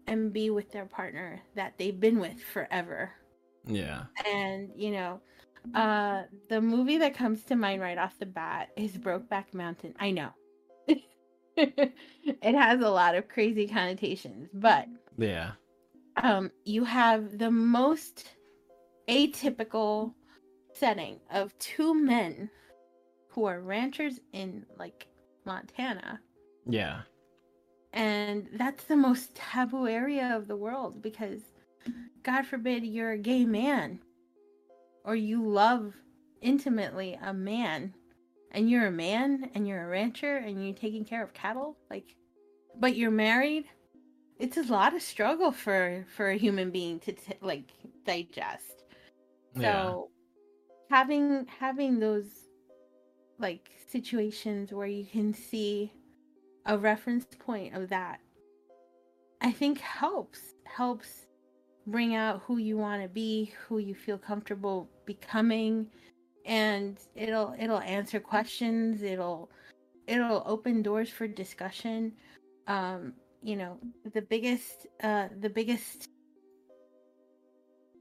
[0.07, 3.13] and be with their partner that they've been with forever.
[3.67, 4.05] Yeah.
[4.27, 5.21] And, you know,
[5.75, 9.95] uh the movie that comes to mind right off the bat is Brokeback Mountain.
[9.99, 10.29] I know.
[11.57, 15.53] it has a lot of crazy connotations, but yeah.
[16.23, 18.34] Um you have the most
[19.09, 20.15] atypical
[20.73, 22.51] setting of two men
[23.29, 25.07] who are ranchers in like
[25.45, 26.21] Montana.
[26.67, 27.03] Yeah.
[27.93, 31.41] And that's the most taboo area of the world because
[32.23, 34.01] God forbid you're a gay man
[35.05, 35.95] or you love
[36.41, 37.95] intimately a man
[38.51, 42.15] and you're a man and you're a rancher and you're taking care of cattle like
[42.79, 43.65] but you're married
[44.39, 47.73] it's a lot of struggle for for a human being to t- like
[48.05, 48.74] digest
[49.57, 49.85] yeah.
[49.85, 50.11] so
[50.91, 52.27] having having those
[53.39, 55.93] like situations where you can see
[56.67, 58.21] a reference point of that
[59.41, 61.27] i think helps helps
[61.87, 65.87] bring out who you want to be who you feel comfortable becoming
[66.47, 69.51] and it'll it'll answer questions it'll
[70.07, 72.13] it'll open doors for discussion
[72.67, 73.13] um
[73.43, 73.79] you know
[74.13, 76.09] the biggest uh the biggest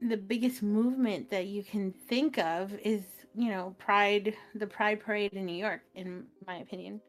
[0.08, 3.02] the biggest movement that you can think of is
[3.34, 7.00] you know pride the pride parade in new york in my opinion.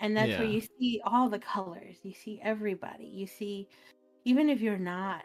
[0.00, 0.38] And that's yeah.
[0.38, 1.96] where you see all the colors.
[2.04, 3.06] You see everybody.
[3.06, 3.68] You see
[4.24, 5.24] even if you're not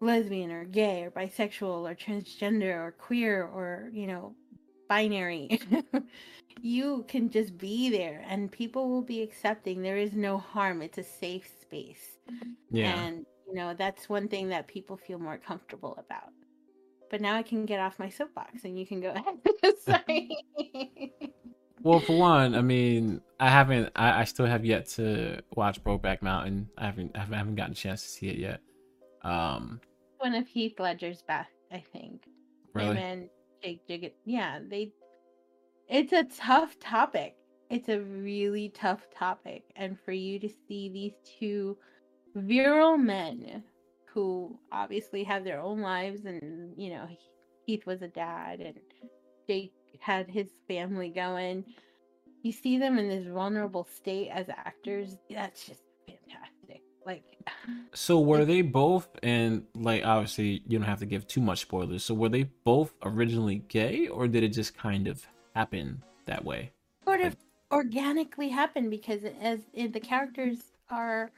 [0.00, 4.34] lesbian or gay or bisexual or transgender or queer or you know
[4.90, 5.58] binary
[6.60, 9.82] you can just be there and people will be accepting.
[9.82, 10.82] There is no harm.
[10.82, 12.18] It's a safe space.
[12.70, 12.98] Yeah.
[12.98, 16.32] and you know that's one thing that people feel more comfortable about
[17.10, 19.38] but now i can get off my soapbox and you can go ahead
[19.84, 20.30] sorry
[21.82, 23.92] Well, for one, I mean, I haven't.
[23.94, 26.68] I, I still have yet to watch Brokeback Mountain.
[26.76, 27.12] I haven't.
[27.14, 28.60] I haven't gotten a chance to see it yet.
[29.22, 29.80] Um,
[30.18, 32.24] one of heath ledger's best i think
[32.74, 32.98] really.
[32.98, 33.28] and
[33.62, 34.12] jake Jiggett.
[34.24, 34.92] yeah they
[35.88, 37.36] it's a tough topic
[37.70, 41.76] it's a really tough topic and for you to see these two
[42.36, 43.62] virile men
[44.06, 47.06] who obviously have their own lives and you know
[47.66, 48.78] heath was a dad and
[49.46, 51.64] jake had his family going
[52.42, 57.24] you see them in this vulnerable state as actors that's just fantastic like
[57.94, 62.04] So were they both, and like obviously you don't have to give too much spoilers.
[62.04, 66.72] So were they both originally gay, or did it just kind of happen that way?
[67.06, 67.36] sort of
[67.72, 70.58] organically happen because as in the characters
[70.90, 71.30] are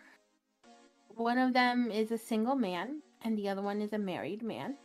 [1.19, 4.77] one of them is a single man and the other one is a married man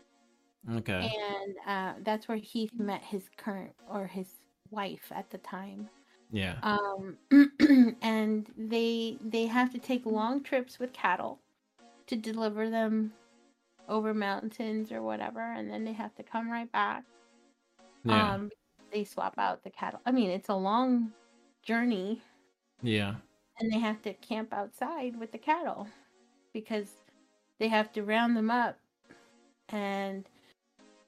[0.71, 1.11] Okay.
[1.31, 4.27] and uh, that's where Heath met his current or his
[4.71, 5.89] wife at the time
[6.31, 6.55] Yeah.
[6.63, 7.17] um,
[8.01, 11.39] and they they have to take long trips with cattle
[12.07, 13.13] to deliver them
[13.89, 17.03] over mountains or whatever and then they have to come right back
[18.05, 18.33] Yeah.
[18.33, 18.49] um
[18.91, 21.11] they swap out the cattle i mean it's a long
[21.63, 22.21] journey
[22.81, 23.15] yeah.
[23.59, 25.87] and they have to camp outside with the cattle
[26.53, 26.89] because
[27.59, 28.77] they have to round them up
[29.69, 30.25] and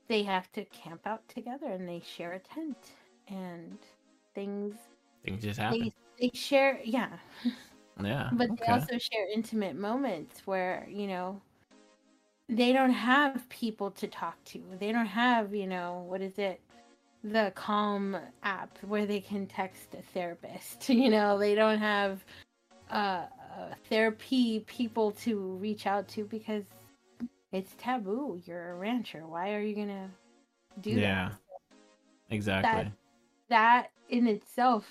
[0.08, 2.78] they have to camp out together and they share a tent
[3.28, 3.78] and
[4.34, 4.76] things
[5.24, 5.80] Things just happen.
[5.80, 7.10] they, they share yeah
[8.04, 8.30] yeah.
[8.34, 8.64] but okay.
[8.66, 11.42] they also share intimate moments where you know
[12.48, 16.62] they don't have people to talk to they don't have you know what is it
[17.24, 22.24] the calm app where they can text a therapist you know they don't have
[22.92, 23.26] uh, uh
[23.90, 26.64] therapy people to reach out to because
[27.52, 30.10] it's taboo you're a rancher why are you gonna
[30.82, 31.00] do yeah.
[31.00, 31.32] that Yeah,
[32.30, 32.92] Exactly.
[33.50, 34.86] that in itself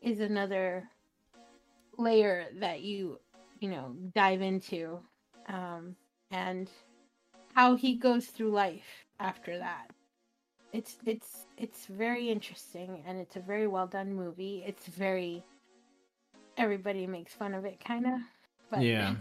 [0.00, 0.88] is another
[1.96, 3.18] layer that you
[3.60, 5.00] you know dive into
[5.48, 5.96] um
[6.30, 6.70] and
[7.54, 9.90] how he goes through life after that
[10.72, 15.42] it's it's it's very interesting and it's a very well done movie it's very
[16.58, 18.20] everybody makes fun of it kind of
[18.80, 19.14] yeah.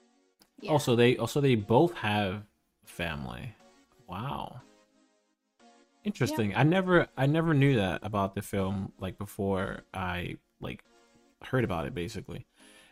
[0.60, 0.70] yeah.
[0.70, 2.42] Also, they also they both have
[2.84, 3.54] family.
[4.08, 4.60] Wow.
[6.04, 6.54] Interesting.
[6.54, 10.84] I never I never knew that about the film like before I like
[11.42, 12.46] heard about it basically.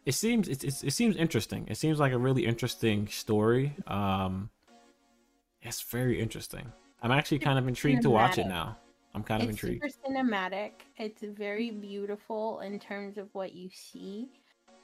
[0.05, 1.66] It seems it, it, it seems interesting.
[1.68, 3.76] It seems like a really interesting story.
[3.87, 4.50] Um
[5.61, 6.72] it's very interesting.
[7.02, 8.78] I'm actually kind of intrigued to watch it now.
[9.14, 9.83] I'm kind of it's intrigued.
[9.83, 14.29] super cinematic it's very beautiful in terms of what you see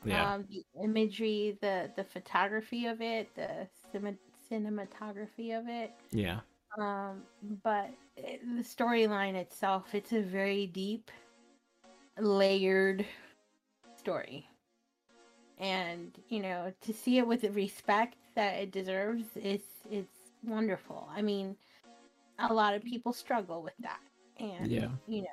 [0.04, 0.34] Yeah.
[0.34, 4.18] um the imagery the the photography of it the cine-
[4.50, 6.40] cinematography of it yeah.
[6.78, 7.22] um
[7.62, 11.10] but it, the storyline itself it's a very deep
[12.18, 13.06] layered
[13.96, 14.46] story
[15.58, 21.08] and you know to see it with the respect that it deserves it's it's wonderful
[21.14, 21.56] i mean
[22.38, 23.98] a lot of people struggle with that
[24.38, 24.98] and Yeah.
[25.06, 25.28] you know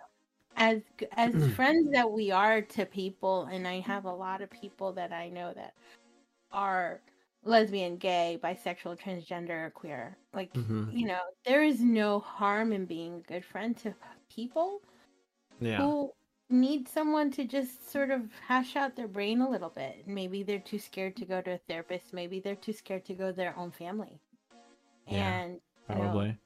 [0.58, 0.82] as
[1.14, 5.12] as friends that we are to people and i have a lot of people that
[5.14, 5.76] i know that
[6.52, 7.04] are
[7.44, 10.92] lesbian gay bisexual transgender queer like Mhm.
[10.92, 13.96] you know there is no harm in being a good friend to
[14.30, 14.82] people
[15.60, 15.90] Yeah.
[15.90, 16.12] who
[16.50, 20.60] need someone to just sort of hash out their brain a little bit maybe they're
[20.60, 23.58] too scared to go to a therapist maybe they're too scared to go to their
[23.58, 24.22] own family
[25.10, 26.40] Yeah, and you know, Probably.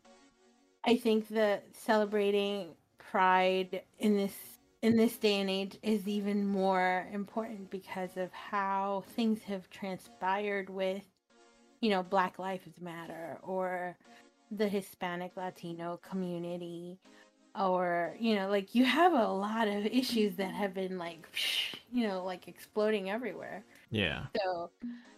[0.86, 4.36] I think that celebrating pride in this
[4.82, 10.70] in this day and age is even more important because of how things have transpired
[10.70, 11.04] with
[11.82, 13.98] you know Black Lives Matter or
[14.52, 17.00] the Hispanic Latino community
[17.60, 21.28] or you know like you have a lot of issues that have been like
[21.92, 24.26] you know like exploding everywhere Yeah.
[24.38, 24.70] so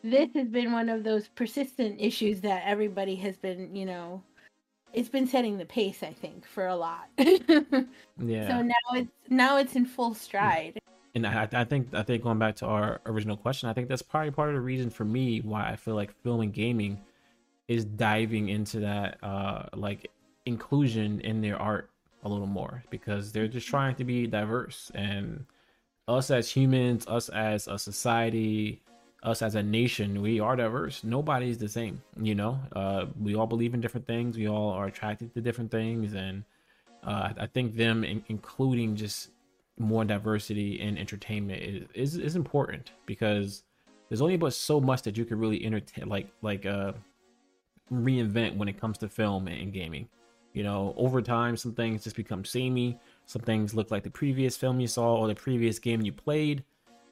[0.04, 4.24] this has been one of those persistent issues that everybody has been, you know,
[4.94, 7.10] it's been setting the pace, I think, for a lot.
[8.24, 8.48] Yeah.
[8.50, 10.80] So now it's now it's in full stride.
[11.16, 14.04] and I, I think I think going back to our original question, I think that's
[14.04, 17.02] probably part of the reason for me why I feel like film and gaming
[17.68, 20.12] is diving into that uh like
[20.46, 21.90] inclusion in their art
[22.24, 25.46] a little more because they're just trying to be diverse and
[26.08, 28.82] us as humans, us as a society,
[29.24, 31.04] us as a nation, we are diverse.
[31.04, 32.60] Nobody's the same, you know.
[32.76, 34.38] Uh, we all believe in different things.
[34.38, 36.44] We all are attracted to different things, and
[37.04, 39.30] uh, I think them in, including just
[39.78, 43.64] more diversity in entertainment is, is, is important because
[44.10, 46.94] there's only but so much that you can really entertain, like like uh,
[47.92, 50.08] reinvent when it comes to film and gaming.
[50.54, 53.00] You know, over time, some things just become samey.
[53.26, 56.64] Some things look like the previous film you saw or the previous game you played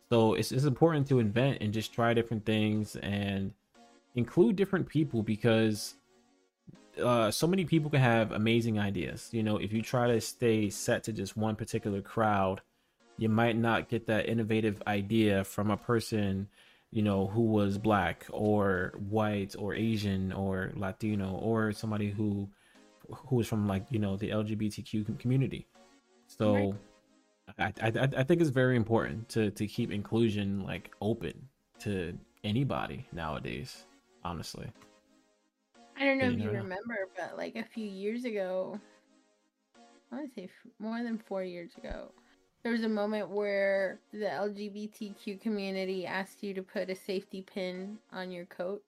[0.09, 3.53] so it's, it's important to invent and just try different things and
[4.15, 5.95] include different people because
[7.01, 9.29] uh, so many people can have amazing ideas.
[9.31, 12.61] You know, if you try to stay set to just one particular crowd,
[13.17, 16.47] you might not get that innovative idea from a person,
[16.89, 22.49] you know, who was black or white or Asian or Latino or somebody who
[23.11, 25.67] who was from like you know the LGBTQ community.
[26.27, 26.53] So.
[26.53, 26.73] Right
[27.57, 31.47] I, I I think it's very important to to keep inclusion like open
[31.79, 33.85] to anybody nowadays.
[34.23, 34.67] Honestly,
[35.97, 38.79] I don't know if you remember, but like a few years ago,
[40.11, 42.11] I want to say more than four years ago,
[42.63, 47.97] there was a moment where the LGBTQ community asked you to put a safety pin
[48.11, 48.83] on your coat,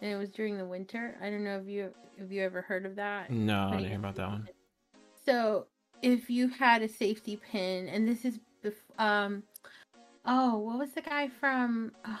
[0.00, 1.16] and it was during the winter.
[1.20, 3.30] I don't know if you if you ever heard of that.
[3.30, 4.48] No, I didn't hear about that one.
[5.26, 5.66] So
[6.02, 9.42] if you had a safety pin, and this is bef- um,
[10.24, 11.92] oh, what was the guy from?
[12.04, 12.20] Oh,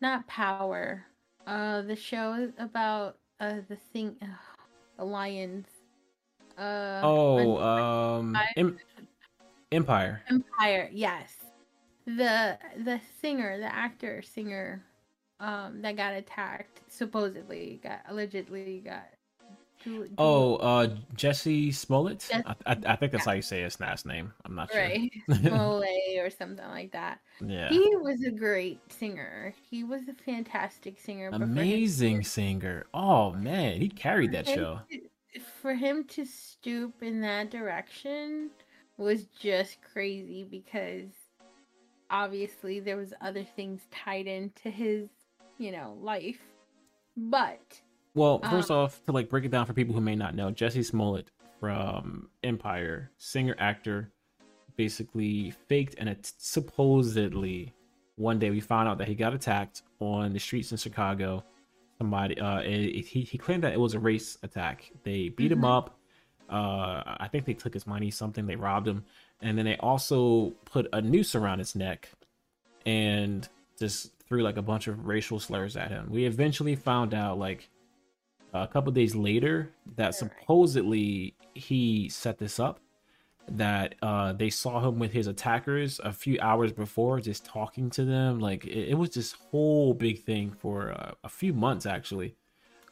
[0.00, 1.04] not Power.
[1.46, 4.26] Uh, the show about uh the thing, uh,
[4.98, 5.66] the lions.
[6.56, 8.78] Uh, oh, um, em-
[9.72, 10.22] Empire.
[10.28, 11.34] Empire, yes.
[12.06, 14.84] The the singer, the actor singer,
[15.40, 19.08] um, that got attacked supposedly got allegedly got
[20.18, 22.28] Oh, uh, Jussie Smollett.
[22.32, 24.32] I, I, I, think that's how you say his last name.
[24.44, 24.80] I'm not sure.
[24.80, 27.20] Right, Smollett or something like that.
[27.44, 29.54] Yeah, he was a great singer.
[29.70, 31.30] He was a fantastic singer.
[31.32, 32.86] Amazing singer.
[32.94, 34.80] Oh man, he carried that show.
[34.90, 38.50] To, for him to stoop in that direction
[38.96, 41.10] was just crazy because
[42.10, 45.08] obviously there was other things tied into his,
[45.58, 46.40] you know, life.
[47.16, 47.80] But
[48.14, 50.50] well, first um, off, to like break it down for people who may not know,
[50.50, 54.10] Jussie Smollett from Empire, singer actor,
[54.76, 57.72] basically faked and it supposedly
[58.16, 61.44] one day we found out that he got attacked on the streets in Chicago.
[61.98, 64.90] Somebody, uh, it, he he claimed that it was a race attack.
[65.04, 65.52] They beat mm-hmm.
[65.52, 65.98] him up.
[66.50, 68.46] Uh, I think they took his money, something.
[68.46, 69.04] They robbed him,
[69.40, 72.08] and then they also put a noose around his neck,
[72.84, 73.48] and
[73.78, 76.08] just threw like a bunch of racial slurs at him.
[76.10, 77.68] We eventually found out like
[78.54, 82.80] a couple days later that supposedly he set this up
[83.48, 88.04] that uh, they saw him with his attackers a few hours before just talking to
[88.04, 88.38] them.
[88.40, 92.36] Like it, it was this whole big thing for uh, a few months actually.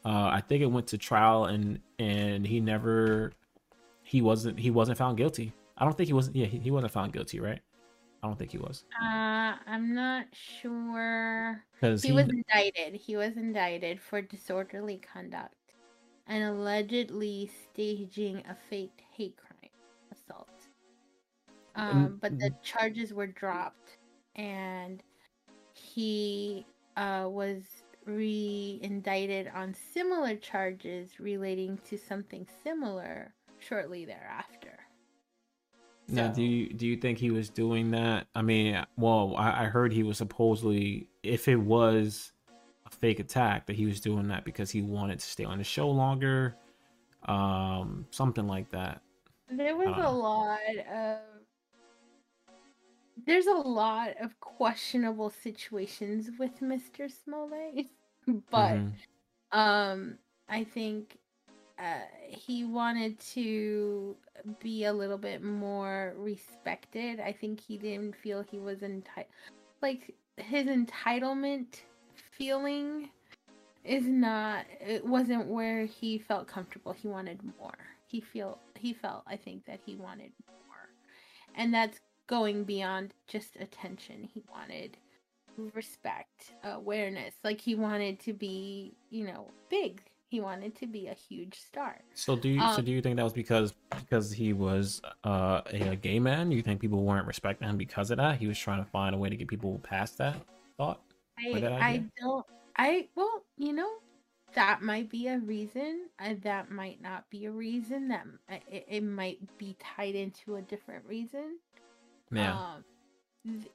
[0.04, 3.30] Uh, i think it went to trial and and he never
[4.02, 5.52] he wasn't he wasn't found guilty.
[5.78, 7.60] I don't think he wasn't yeah he, he wasn't found guilty right
[8.22, 8.84] I don't think he was.
[9.02, 11.64] Uh, I'm not sure.
[11.74, 12.94] Because he, he was indicted.
[12.94, 15.54] He was indicted for disorderly conduct
[16.28, 19.70] and allegedly staging a faked hate crime
[20.12, 20.48] assault.
[21.74, 23.98] Um, but the charges were dropped,
[24.36, 25.02] and
[25.74, 26.64] he
[26.96, 27.62] uh, was
[28.04, 34.81] re-indicted on similar charges relating to something similar shortly thereafter.
[36.12, 38.26] Now, do you do you think he was doing that?
[38.34, 42.32] I mean, well, I, I heard he was supposedly, if it was
[42.86, 45.64] a fake attack, that he was doing that because he wanted to stay on the
[45.64, 46.56] show longer,
[47.26, 49.00] um, something like that.
[49.50, 50.60] There was a lot
[50.92, 51.18] of
[53.26, 57.10] there's a lot of questionable situations with Mr.
[57.24, 57.86] Smollett,
[58.50, 59.58] but mm-hmm.
[59.58, 61.18] um, I think
[61.78, 64.16] uh, he wanted to
[64.60, 67.20] be a little bit more respected.
[67.20, 69.26] I think he didn't feel he was entitled.
[69.80, 71.80] Like his entitlement
[72.30, 73.10] feeling
[73.84, 74.64] is not.
[74.80, 76.92] It wasn't where he felt comfortable.
[76.92, 77.78] He wanted more.
[78.06, 79.22] He feel he felt.
[79.26, 80.88] I think that he wanted more,
[81.54, 84.28] and that's going beyond just attention.
[84.32, 84.96] He wanted
[85.74, 87.34] respect, awareness.
[87.44, 90.02] Like he wanted to be, you know, big
[90.32, 92.00] he wanted to be a huge star.
[92.14, 95.60] So do you um, so do you think that was because because he was uh,
[95.70, 96.50] a, a, gay man?
[96.50, 98.38] You think people weren't respecting him because of that?
[98.38, 100.36] He was trying to find a way to get people past that
[100.78, 101.02] thought.
[101.38, 102.46] I, that I don't.
[102.78, 103.90] I well, you know,
[104.54, 106.08] that might be a reason.
[106.18, 108.08] Uh, that might not be a reason.
[108.08, 111.58] That it, it might be tied into a different reason.
[112.30, 112.58] Yeah.
[112.58, 112.84] Um,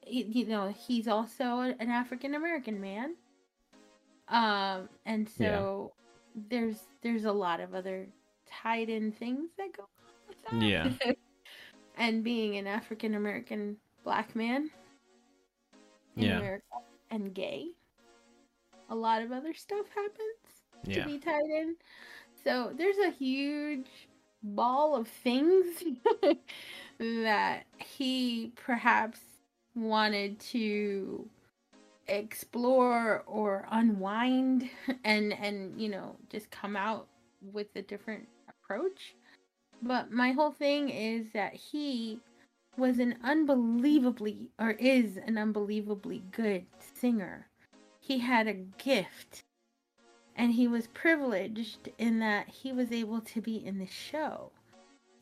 [0.08, 3.16] you know he's also an African American man.
[4.28, 5.93] Um, and so.
[6.49, 8.07] There's there's a lot of other
[8.49, 9.85] tied in things that go
[10.27, 10.61] with that.
[10.61, 11.13] Yeah.
[11.97, 14.69] and being an African American black man
[16.15, 16.38] in yeah.
[16.38, 16.63] America
[17.09, 17.67] and gay,
[18.89, 21.03] a lot of other stuff happens yeah.
[21.03, 21.75] to be tied in.
[22.43, 23.88] So there's a huge
[24.43, 25.83] ball of things
[26.99, 29.19] that he perhaps
[29.75, 31.27] wanted to
[32.08, 34.70] explore or unwind
[35.03, 37.08] and and you know just come out
[37.41, 39.16] with a different approach
[39.82, 42.20] but my whole thing is that he
[42.78, 47.47] was an unbelievably or is an unbelievably good singer
[47.99, 49.43] he had a gift
[50.38, 54.51] and he was privileged in that he was able to be in the show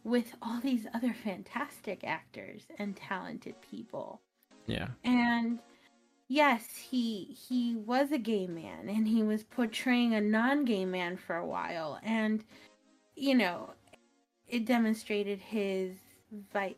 [0.03, 4.21] with all these other fantastic actors and talented people.
[4.67, 4.89] Yeah.
[5.03, 5.59] And
[6.27, 11.35] yes, he he was a gay man and he was portraying a non-gay man for
[11.35, 12.43] a while and
[13.15, 13.71] you know,
[14.47, 15.95] it demonstrated his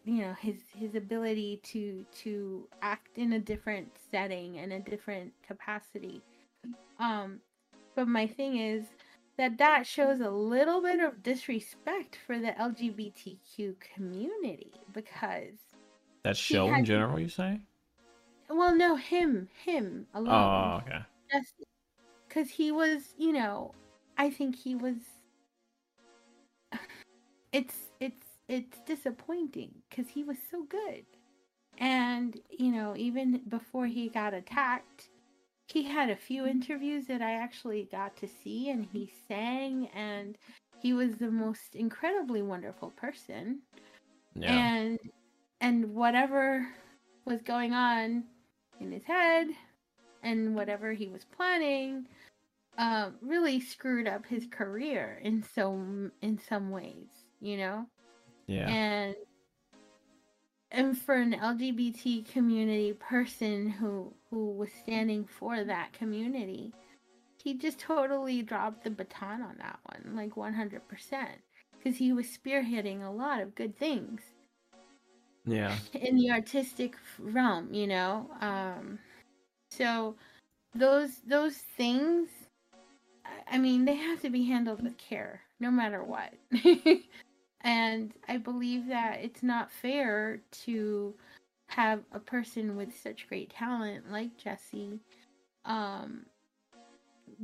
[0.03, 5.31] you know his his ability to to act in a different setting and a different
[5.47, 6.21] capacity
[6.99, 7.39] um
[7.95, 8.85] but my thing is
[9.37, 15.57] that that shows a little bit of disrespect for the LGBTQ community because
[16.23, 17.61] that show in general, you say?
[18.49, 20.29] Well, no, him, him alone.
[20.29, 20.99] Oh, okay.
[21.31, 21.53] Just
[22.27, 23.73] because he was, you know,
[24.17, 24.95] I think he was.
[27.53, 31.05] It's it's it's disappointing because he was so good,
[31.77, 35.09] and you know, even before he got attacked,
[35.67, 36.51] he had a few mm-hmm.
[36.51, 40.37] interviews that I actually got to see, and he sang, and
[40.81, 43.61] he was the most incredibly wonderful person.
[44.35, 44.51] Yeah.
[44.51, 44.99] And
[45.61, 46.67] and whatever
[47.25, 48.25] was going on
[48.79, 49.47] in his head,
[50.23, 52.07] and whatever he was planning,
[52.77, 55.79] uh, really screwed up his career in so
[56.21, 57.07] in some ways,
[57.39, 57.85] you know.
[58.47, 58.67] Yeah.
[58.67, 59.15] And
[60.71, 66.73] and for an LGBT community person who who was standing for that community,
[67.43, 70.81] he just totally dropped the baton on that one, like 100%,
[71.77, 74.21] because he was spearheading a lot of good things.
[75.47, 75.77] Yeah.
[75.93, 78.29] In the artistic realm, you know.
[78.41, 78.99] Um
[79.71, 80.15] so
[80.75, 82.29] those those things
[83.49, 86.33] I mean, they have to be handled with care no matter what.
[87.61, 91.15] And I believe that it's not fair to
[91.69, 94.99] have a person with such great talent like Jussie
[95.65, 96.25] um,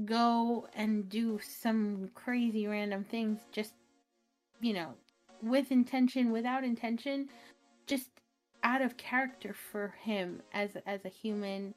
[0.06, 3.74] go and do some crazy random things just,
[4.62, 4.94] you know,
[5.42, 7.30] with intention, without intention,
[7.88, 8.10] just
[8.64, 11.74] out of character for him as as a human,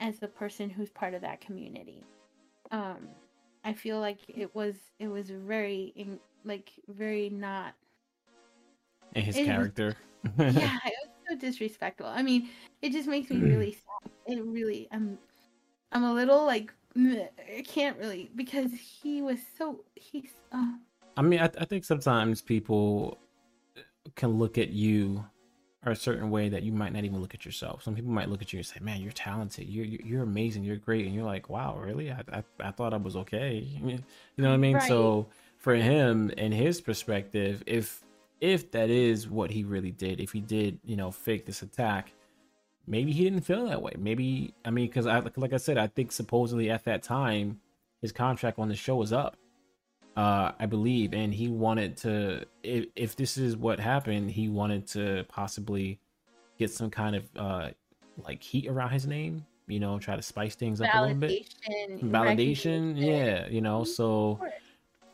[0.00, 2.04] as a person who's part of that community.
[2.70, 3.08] Um,
[3.64, 5.92] I feel like it was it was very
[6.44, 7.74] like very not
[9.14, 9.96] and his it character.
[10.38, 10.48] Yeah,
[10.84, 12.06] it was so disrespectful.
[12.06, 12.48] I mean,
[12.82, 14.10] it just makes me really sad.
[14.26, 15.18] It really, I'm,
[15.92, 20.32] I'm a little like, I can't really because he was so he's.
[20.50, 20.72] Uh...
[21.16, 23.18] I mean, I, I think sometimes people
[24.16, 25.24] can look at you
[25.90, 27.82] a certain way that you might not even look at yourself.
[27.82, 29.68] Some people might look at you and say, "Man, you're talented.
[29.68, 30.64] You're you're amazing.
[30.64, 32.10] You're great." And you're like, "Wow, really?
[32.10, 33.58] I I, I thought I was okay."
[34.36, 34.74] You know what I mean?
[34.74, 34.88] Right.
[34.88, 38.04] So for him and his perspective, if
[38.40, 42.12] if that is what he really did, if he did, you know, fake this attack,
[42.86, 43.92] maybe he didn't feel that way.
[43.98, 47.60] Maybe, I mean, because I, like I said, I think supposedly at that time
[48.02, 49.36] his contract on the show was up,
[50.16, 52.46] uh, I believe, and he wanted to.
[52.62, 56.00] If, if this is what happened, he wanted to possibly
[56.58, 57.70] get some kind of uh,
[58.24, 59.44] like heat around his name.
[59.68, 62.12] You know, try to spice things up Validation, a little bit.
[62.12, 64.40] Validation, yeah, you know, so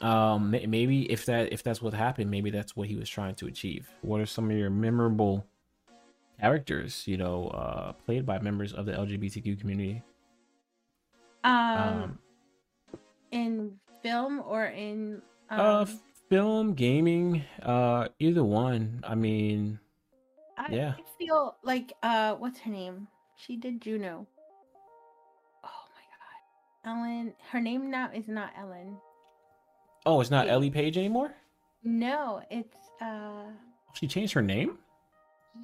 [0.03, 3.47] um maybe if that if that's what happened maybe that's what he was trying to
[3.47, 5.47] achieve what are some of your memorable
[6.41, 10.03] characters you know uh played by members of the lgbtq community
[11.45, 12.19] um, um
[13.31, 15.61] in film or in um...
[15.61, 15.87] uh
[16.29, 19.79] film gaming uh either one i mean
[20.57, 24.27] I yeah feel like uh what's her name she did juno
[25.65, 28.97] oh my god ellen her name now is not ellen
[30.05, 31.33] Oh, it's not Ellie Page anymore?
[31.85, 33.45] No, it's uh
[33.95, 34.79] She changed her name?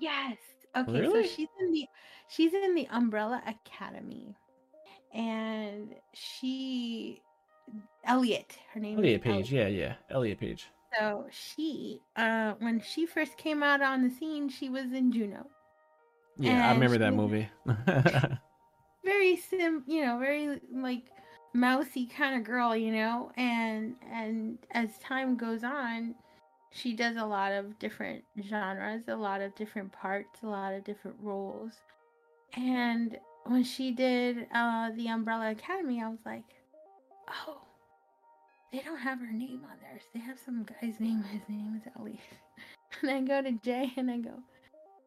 [0.01, 0.36] Yes.
[0.76, 1.24] Okay, really?
[1.24, 1.86] so she's in the
[2.28, 4.36] she's in the Umbrella Academy.
[5.12, 7.22] And she
[8.09, 9.73] Elliot, her name is Elliot Page, Elliot.
[9.73, 9.95] yeah, yeah.
[10.11, 10.69] Elliot Page.
[10.99, 15.47] So she uh when she first came out on the scene, she was in Juno.
[16.39, 17.49] Yeah, I remember that movie.
[19.05, 21.05] very sim you know very like
[21.55, 26.15] mousy kind of girl you know and and as time goes on
[26.71, 30.85] she does a lot of different genres a lot of different parts a lot of
[30.85, 31.73] different roles
[32.55, 36.45] and when she did uh the umbrella academy i was like
[37.31, 37.63] oh
[38.73, 41.93] they don't have her name on theirs they have some guy's name his name is
[41.99, 42.21] ellie
[43.03, 44.35] and i go to jay and i go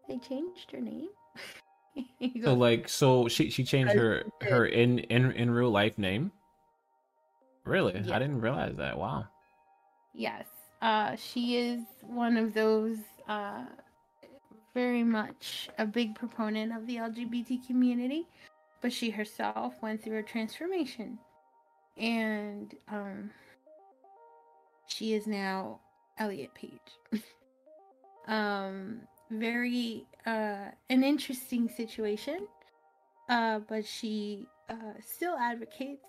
[0.07, 1.09] they changed her name
[1.93, 6.32] He so like, so she she changed her her in in in real life name.
[7.66, 8.16] Really, Yeah.
[8.16, 8.97] I didn't realize that.
[8.97, 9.26] Wow.
[10.14, 10.47] Yes.
[10.82, 12.97] Uh, she is one of those
[13.28, 13.66] uh,
[14.74, 18.26] very much a big proponent of the LGBT community,
[18.82, 21.20] but she herself went through a transformation.
[21.97, 23.30] And um,
[24.92, 25.80] she is now
[26.18, 26.80] Elliot Page.
[28.28, 32.48] um, very uh, an interesting situation,
[33.30, 36.06] uh, but she uh, still advocates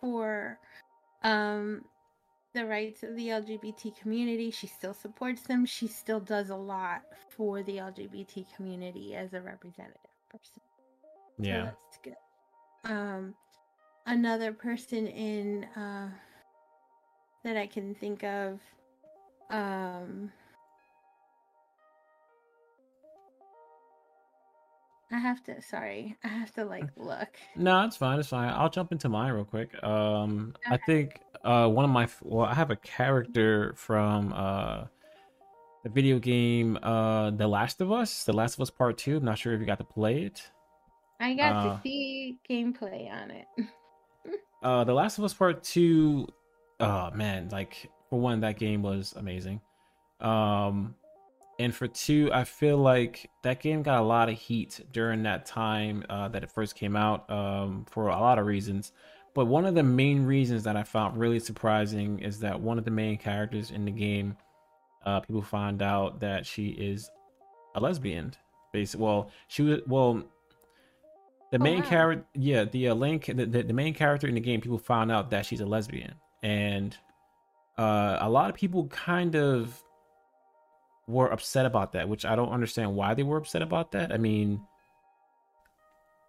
[0.00, 0.58] for
[1.22, 1.82] um,
[2.54, 4.50] the rights of the LGBT community.
[4.50, 5.64] She still supports them.
[5.64, 10.00] She still does a lot for the LGBT community as a representative
[10.30, 10.60] person.
[11.38, 11.64] So Yeah.
[11.64, 12.16] that's good.
[12.84, 13.34] Um,
[14.06, 16.10] another person in uh,
[17.48, 18.60] that I can think of.
[19.50, 20.30] Um,
[25.10, 25.62] I have to.
[25.62, 27.28] Sorry, I have to like look.
[27.56, 28.18] No, it's fine.
[28.18, 28.50] It's fine.
[28.50, 29.82] I'll jump into mine real quick.
[29.82, 34.84] Um, I think uh one of my well, I have a character from uh
[35.84, 39.16] the video game uh The Last of Us, The Last of Us Part Two.
[39.16, 40.42] I'm not sure if you got to play it.
[41.20, 43.46] I got Uh, to see gameplay on it.
[44.60, 46.26] Uh, The Last of Us Part Two.
[46.80, 49.60] Oh man, like for one, that game was amazing.
[50.20, 50.94] Um,
[51.58, 55.44] and for two, I feel like that game got a lot of heat during that
[55.46, 57.28] time uh, that it first came out.
[57.30, 58.92] Um, for a lot of reasons,
[59.34, 62.84] but one of the main reasons that I found really surprising is that one of
[62.84, 64.36] the main characters in the game,
[65.04, 67.10] uh, people find out that she is
[67.74, 68.34] a lesbian.
[68.72, 70.22] Basically, well, she was well.
[71.50, 71.88] The Oh, main wow.
[71.88, 75.10] character, yeah, the uh, link, the, the the main character in the game, people found
[75.10, 76.96] out that she's a lesbian, and
[77.76, 79.82] uh, a lot of people kind of
[81.06, 84.12] were upset about that, which I don't understand why they were upset about that.
[84.12, 84.60] I mean,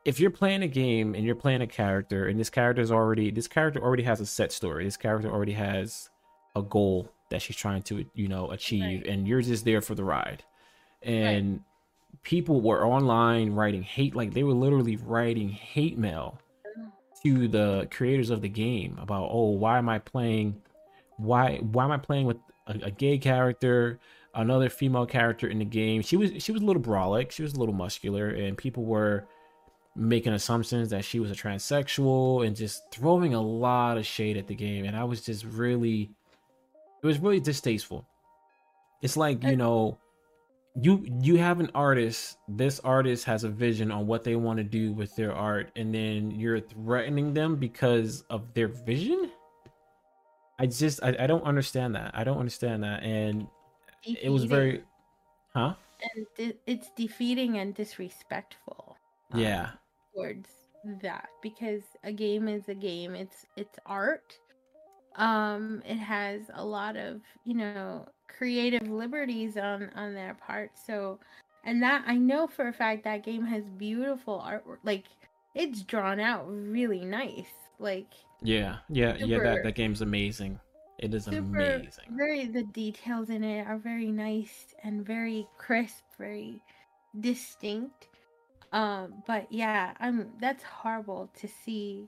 [0.05, 3.31] if you're playing a game and you're playing a character, and this character is already
[3.31, 6.09] this character already has a set story, this character already has
[6.55, 9.07] a goal that she's trying to you know achieve, Right.
[9.07, 10.43] and you're just there for the ride,
[11.03, 11.61] and
[12.23, 16.39] people were online writing hate like they were literally writing hate mail
[17.23, 20.55] to the creators of the game about oh why am i playing
[21.17, 23.99] why why am i playing with a, a gay character
[24.35, 26.01] another female character in the game?
[26.01, 27.31] She was she was a little brolic.
[27.31, 29.25] She was a little muscular and people were
[29.95, 34.47] making assumptions that she was a transsexual and just throwing a lot of shade at
[34.47, 34.85] the game.
[34.85, 36.09] And i was just really
[37.01, 38.05] it was really distasteful.
[39.01, 39.97] It's like you know
[40.81, 44.63] you you have an artist this artist has a vision on what they want to
[44.63, 49.31] do with their art and then you're threatening them because of their vision?
[50.59, 52.11] I just i, I don't understand that.
[52.13, 53.47] I don't understand that and
[54.03, 54.83] it was very
[55.53, 55.73] huh?
[56.15, 58.95] And it's defeating and disrespectful
[59.33, 59.71] um, yeah.
[60.13, 60.49] towards
[61.01, 63.15] that because a game is a game.
[63.15, 64.37] It's it's art
[65.15, 71.19] um it has a lot of you know creative liberties on on their part so
[71.63, 75.05] and that i know for a fact that game has beautiful artwork like
[75.55, 80.59] it's drawn out really nice like yeah yeah yeah that that game's amazing.
[80.99, 82.05] It is super amazing.
[82.11, 86.61] very the details in it are very nice and very crisp very
[87.21, 88.09] distinct
[88.73, 92.07] um but yeah i'm that's horrible to see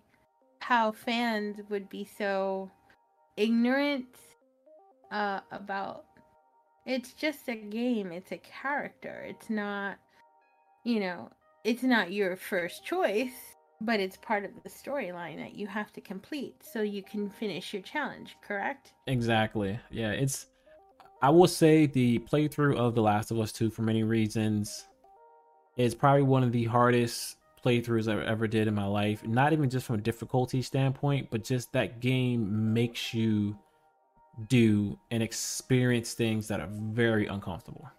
[0.60, 2.70] how fans would be so
[3.38, 4.16] ignorant
[5.12, 6.06] uh about
[6.86, 9.98] it's just a game it's a character it's not
[10.84, 11.30] you know
[11.64, 16.02] it's not your first choice but it's part of the storyline that you have to
[16.02, 19.80] complete so you can finish your challenge correct Exactly.
[19.90, 20.48] Yeah, it's
[21.22, 24.88] I will say the playthrough of The Last of Us 2 for many reasons
[25.78, 29.26] is probably one of the hardest playthroughs I ever did in my life.
[29.26, 33.58] Not even just from a difficulty standpoint, but just that game makes you
[34.48, 37.90] do and experience things that are very uncomfortable.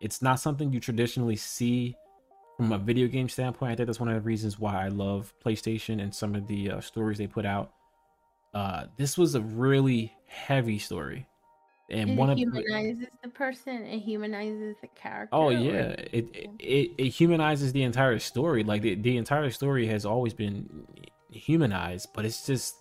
[0.00, 1.96] It's not something you traditionally see
[2.56, 3.72] from a video game standpoint.
[3.72, 6.70] I think that's one of the reasons why I love PlayStation and some of the
[6.70, 7.72] uh, stories they put out
[8.54, 11.26] uh this was a really heavy story
[11.90, 13.86] and one of humanizes the person.
[13.86, 15.34] It humanizes the character.
[15.34, 18.64] Oh yeah, it, it it it humanizes the entire story.
[18.64, 20.86] Like the the entire story has always been
[21.30, 22.74] humanized, but it's just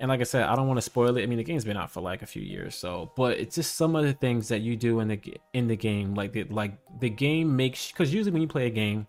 [0.00, 1.22] and like I said, I don't want to spoil it.
[1.22, 3.76] I mean, the game's been out for like a few years, so but it's just
[3.76, 5.20] some of the things that you do in the
[5.52, 8.70] in the game, like the like the game makes because usually when you play a
[8.70, 9.06] game,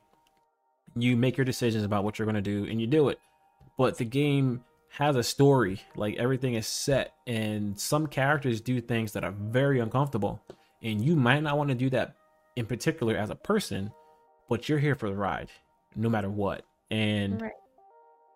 [0.95, 3.19] you make your decisions about what you're gonna do and you do it,
[3.77, 4.63] but the game
[4.97, 5.81] has a story.
[5.95, 10.41] Like everything is set, and some characters do things that are very uncomfortable,
[10.81, 12.15] and you might not want to do that
[12.55, 13.91] in particular as a person,
[14.49, 15.49] but you're here for the ride,
[15.95, 16.63] no matter what.
[16.91, 17.51] And Right.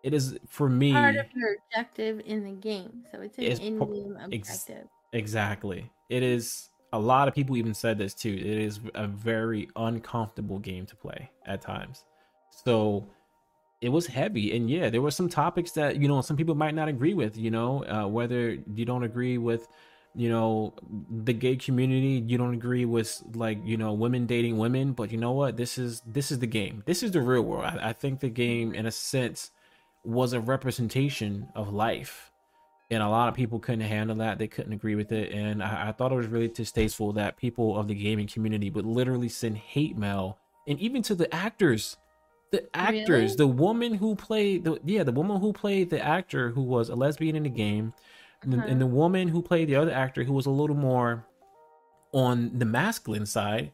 [0.03, 3.05] it is for me part of your objective in the game.
[3.11, 4.87] So it's an It's in po- game ex- objective.
[5.13, 5.89] exactly.
[6.09, 8.33] It is a lot of people even said this too.
[8.33, 12.03] It is a very uncomfortable game to play at times.
[12.65, 13.07] So
[13.81, 16.75] it was heavy and yeah there were some topics that you know some people might
[16.75, 19.67] not agree with you know uh, whether you don't agree with
[20.15, 20.73] you know
[21.23, 25.17] the gay community you don't agree with like you know women dating women but you
[25.17, 25.55] know what?
[25.55, 26.83] This is this is the game.
[26.85, 27.65] This is the real world.
[27.65, 29.51] I, I think the game in a sense
[30.03, 32.31] was a representation of life
[32.89, 34.39] and a lot of people couldn't handle that.
[34.39, 37.77] They couldn't agree with it and i, I thought it was really distasteful that people
[37.77, 41.97] of the gaming community would literally send hate mail and even to the actors
[42.51, 43.35] the actors Really?
[43.35, 46.95] the woman who played the yeah the woman who played the actor who was a
[46.95, 47.93] lesbian in the game
[48.41, 48.67] and, the, Uh-huh.
[48.67, 51.25] and the woman who played the other actor who was a little more
[52.13, 53.71] on the masculine side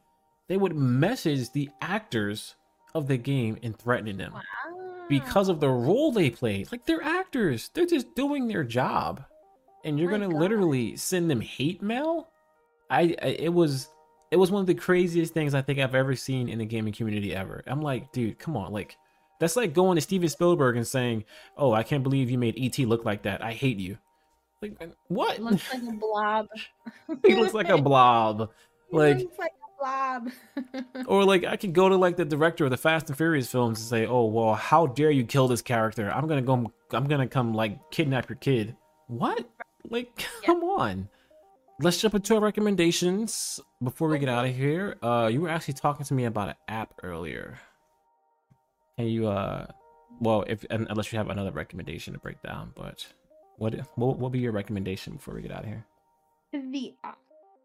[0.48, 2.56] they would message the actors
[2.94, 4.34] of the game and threatening them
[5.10, 6.72] because of the role they played.
[6.72, 9.24] Like they're actors, they're just doing their job,
[9.84, 10.40] and you're My gonna God.
[10.40, 12.30] literally send them hate mail.
[12.90, 13.90] I, I it was
[14.36, 16.92] it was one of the craziest things I think I've ever seen in the gaming
[16.94, 17.64] community ever.
[17.68, 18.98] I'm like, dude, come on, like
[19.40, 21.24] that's like going to Steven Spielberg and saying,
[21.56, 23.42] "Oh, I can't believe you made ET look like that.
[23.42, 23.98] I hate you."
[24.62, 24.78] Like
[25.08, 25.38] what?
[25.38, 26.48] It looks like a blob.
[27.26, 28.52] he looks like a blob.
[28.92, 30.32] He Like looks like a blob.
[31.08, 33.80] or like I could go to like the director of the Fast and Furious films
[33.80, 36.12] and say, "Oh well, how dare you kill this character?
[36.12, 36.74] I'm gonna go.
[36.92, 38.76] I'm gonna come like kidnap your kid."
[39.08, 39.50] What?
[39.90, 41.08] Like, come on.
[41.82, 44.96] Let's jump into our recommendations before we get out of here.
[45.02, 47.60] Uh, you were actually talking to me about an app earlier.
[48.98, 49.68] Can you uh,
[50.22, 53.06] well, if un- unless you have another recommendation to break down, but
[53.58, 55.86] what what will be your recommendation before we get out of here?
[56.54, 56.94] the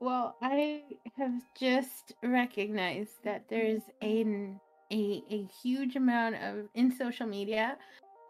[0.00, 0.82] well, I
[1.16, 4.58] have just recognized that there's an
[4.90, 7.76] a a huge amount of in social media.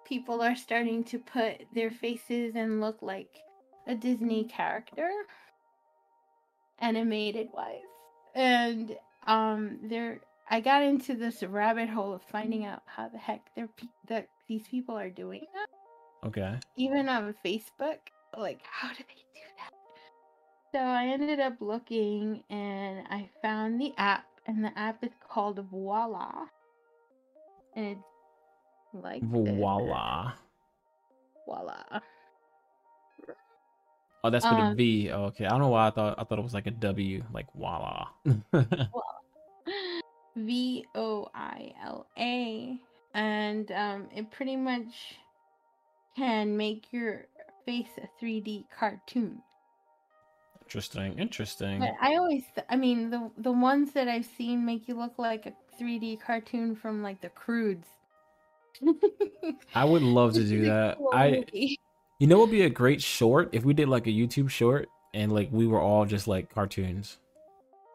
[0.05, 3.31] People are starting to put their faces and look like
[3.87, 5.09] a Disney character,
[6.81, 7.81] animated wise,
[8.35, 10.20] and um, there.
[10.53, 14.26] I got into this rabbit hole of finding out how the heck they're pe- that
[14.49, 15.68] these people are doing that
[16.26, 16.59] Okay.
[16.76, 17.99] even on Facebook.
[18.37, 19.72] Like, how do they do that?
[20.72, 25.64] So I ended up looking and I found the app, and the app is called
[25.70, 26.47] Voila.
[27.76, 28.01] And it's
[28.93, 29.55] like this.
[31.47, 32.01] Voila.
[34.23, 35.11] Oh, that's with a Um, V.
[35.11, 35.47] Oh, okay.
[35.47, 38.09] I don't know why I thought I thought it was like a W, like voila.
[40.37, 42.79] V O I L A.
[43.14, 45.16] And um, it pretty much
[46.16, 47.27] can make your
[47.66, 49.43] face a 3D cartoon.
[50.62, 51.18] interesting.
[51.18, 51.81] Interesting.
[51.81, 55.18] But I always, th- I mean, the the ones that I've seen make you look
[55.18, 57.89] like a 3D cartoon from like the Croods.
[59.75, 60.99] I would love to do that.
[60.99, 61.45] cool I.
[62.21, 64.89] you know what would be a great short if we did like a YouTube short
[65.14, 67.18] and like we were all just like cartoons.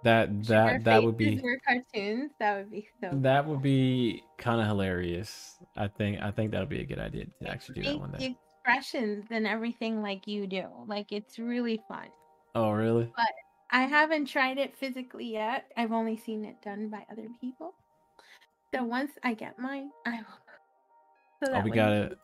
[0.03, 2.31] That Our that that would be cartoons.
[2.39, 3.11] That would be so.
[3.13, 5.57] that would be kind of hilarious.
[5.77, 8.11] I think I think that would be a good idea to actually do that one
[8.11, 8.37] the day.
[8.63, 10.65] expressions and everything like you do.
[10.87, 12.07] Like it's really fun.
[12.55, 13.11] Oh really?
[13.15, 13.31] But
[13.69, 15.71] I haven't tried it physically yet.
[15.77, 17.75] I've only seen it done by other people.
[18.73, 21.47] So once I get mine, I will.
[21.47, 22.17] So Oh, we got to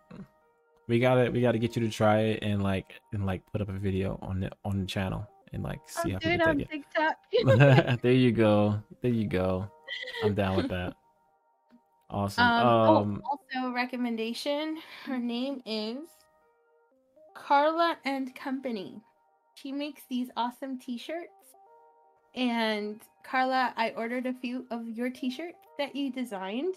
[0.92, 3.42] We got to we got to get you to try it and like and like
[3.54, 6.38] put up a video on the on the channel and like see I'll see how
[6.38, 6.86] people on take it.
[7.48, 8.02] TikTok.
[8.02, 8.78] there you go.
[9.02, 9.72] There you go.
[10.22, 10.96] I'm down with that.
[12.10, 12.44] Awesome.
[12.44, 14.80] Um, Um, oh, also recommendation.
[15.06, 16.10] Her name is
[17.36, 19.00] Carla and Company.
[19.54, 21.56] She makes these awesome t-shirts.
[22.36, 26.76] And Carla, I ordered a few of your t-shirts that you designed,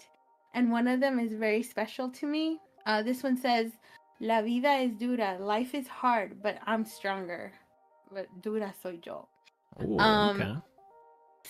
[0.53, 2.61] and one of them is very special to me.
[2.85, 3.71] Uh, this one says,
[4.19, 5.37] "La vida es dura.
[5.39, 7.51] Life is hard, but I'm stronger.
[8.11, 9.27] But dura soy yo."
[9.81, 10.55] ooh, um, okay.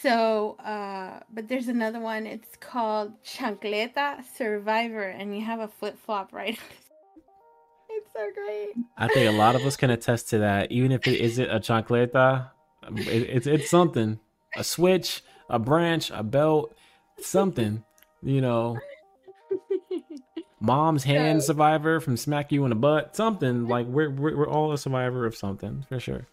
[0.02, 2.28] So, uh, but there's another one.
[2.28, 6.60] It's called Chancleta Survivor, and you have a flip flop right.
[7.90, 8.74] it's so great.
[8.98, 10.72] I think a lot of us can attest to that.
[10.72, 12.50] Even if it isn't a chancleta,
[12.84, 14.20] It, it's it's something.
[14.58, 16.76] A switch, a branch, a belt,
[17.20, 17.84] something.
[18.22, 18.78] You know,
[20.66, 23.16] mom's hand So- survivor from smack you in the butt.
[23.16, 26.28] Something like we're we're, we're all a survivor of something for sure.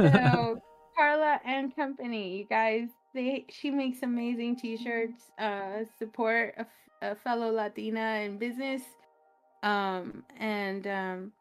[0.00, 0.60] so
[0.96, 5.30] Carla and Company, you guys, they she makes amazing t-shirts.
[5.38, 6.54] Uh, support
[7.02, 8.82] a fellow Latina in business.
[9.62, 11.32] Um, and um,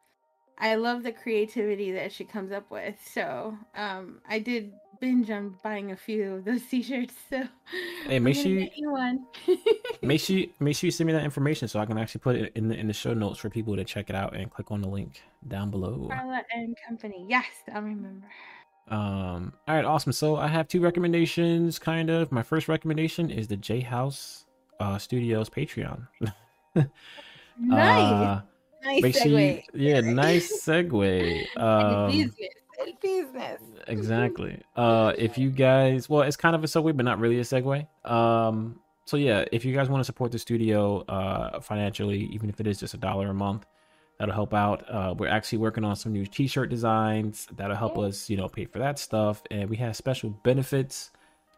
[0.60, 2.96] I love the creativity that she comes up with.
[3.14, 7.14] So um, I did binge on buying a few of those t-shirts.
[7.30, 7.44] So
[8.08, 8.70] Hey, make sure you-
[10.02, 12.36] make sure you, make sure you send me that information so I can actually put
[12.36, 14.72] it in the in the show notes for people to check it out and click
[14.72, 16.08] on the link down below.
[16.12, 17.26] Carla and Company.
[17.30, 18.26] Yes, I'll remember.
[18.90, 20.14] Um, all right, awesome.
[20.14, 22.32] So I have two recommendations, kind of.
[22.32, 24.46] My first recommendation is the J House
[24.80, 26.08] uh, Studios Patreon.
[27.60, 28.42] Nice, Uh,
[28.88, 31.48] nice make sure you, yeah, nice segue.
[31.58, 32.34] Um, business,
[33.02, 33.60] business.
[33.88, 34.62] exactly.
[34.76, 37.88] Uh, if you guys, well, it's kind of a segue, but not really a segue.
[38.10, 42.60] Um, so yeah, if you guys want to support the studio uh financially, even if
[42.60, 43.66] it is just a dollar a month,
[44.20, 44.84] that'll help out.
[44.90, 48.66] Uh, we're actually working on some new T-shirt designs that'll help us, you know, pay
[48.66, 51.12] for that stuff, and we have special benefits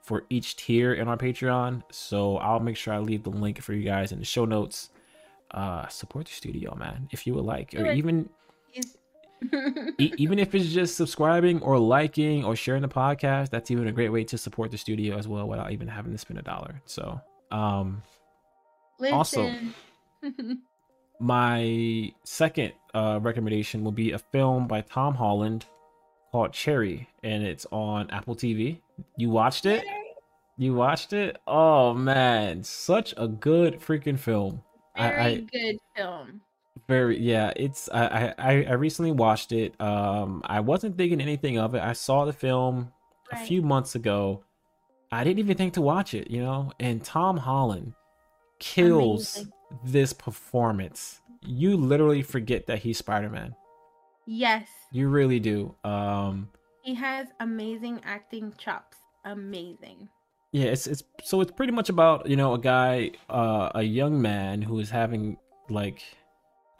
[0.03, 1.83] for each tier in our Patreon.
[1.91, 4.89] So I'll make sure I leave the link for you guys in the show notes.
[5.51, 8.29] Uh, support the studio, man, if you would like, or even
[9.99, 13.91] e- even if it's just subscribing or liking or sharing the podcast, that's even a
[13.91, 16.81] great way to support the studio as well without even having to spend a dollar.
[16.85, 17.19] So,
[17.51, 18.03] um,
[19.13, 19.51] Also-
[21.19, 25.65] my second uh, recommendation will be a film by Tom Holland
[26.31, 28.79] called Cherry, and it's on Apple TV.
[29.17, 29.83] You watched it?
[30.57, 31.37] You watched it?
[31.47, 34.61] Oh man, such a good freaking film.
[34.95, 36.41] I- Very I, good film.
[36.87, 39.79] Very yeah, it's I, I I recently watched it.
[39.79, 41.81] Um I wasn't thinking anything of it.
[41.81, 42.91] I saw the film
[43.31, 44.43] a few months ago.
[45.11, 46.71] I didn't even think to watch it, you know?
[46.79, 47.93] And Tom Holland
[48.59, 49.53] kills Amazing.
[49.83, 51.21] this performance.
[51.41, 53.55] You literally forget that he's Spider-Man.
[54.25, 55.75] Yes, You really do.
[55.83, 56.49] Um
[56.81, 58.97] he has amazing acting chops.
[59.25, 60.09] Amazing.
[60.51, 64.21] Yeah, it's it's so it's pretty much about, you know, a guy uh a young
[64.21, 65.37] man who is having
[65.69, 66.03] like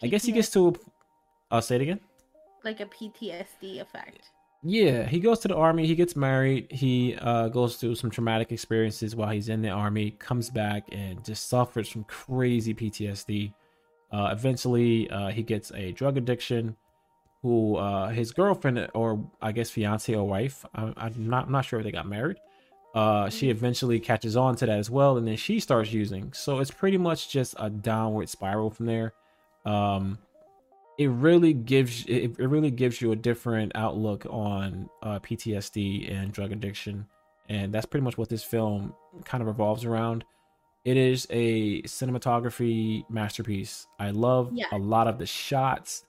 [0.01, 0.75] I guess he gets to
[1.51, 1.99] I'll say it again.
[2.63, 4.29] Like a PTSD effect.
[4.61, 5.87] Yeah, he goes to the army.
[5.87, 6.69] He gets married.
[6.69, 10.11] He uh, goes through some traumatic experiences while he's in the army.
[10.11, 13.53] Comes back and just suffers from crazy PTSD.
[14.11, 16.75] Uh, eventually, uh, he gets a drug addiction.
[17.41, 20.65] Who uh, his girlfriend or I guess fiance or wife?
[20.75, 22.35] I, I'm not I'm not sure if they got married.
[22.95, 26.33] Uh, she eventually catches on to that as well, and then she starts using.
[26.33, 29.13] So it's pretty much just a downward spiral from there.
[29.65, 30.17] Um,
[30.97, 36.31] it really gives it, it really gives you a different outlook on uh, PTSD and
[36.31, 37.05] drug addiction,
[37.47, 40.25] and that's pretty much what this film kind of revolves around.
[40.83, 43.85] It is a cinematography masterpiece.
[43.99, 44.65] I love Yeah.
[44.71, 46.05] a lot of the shots,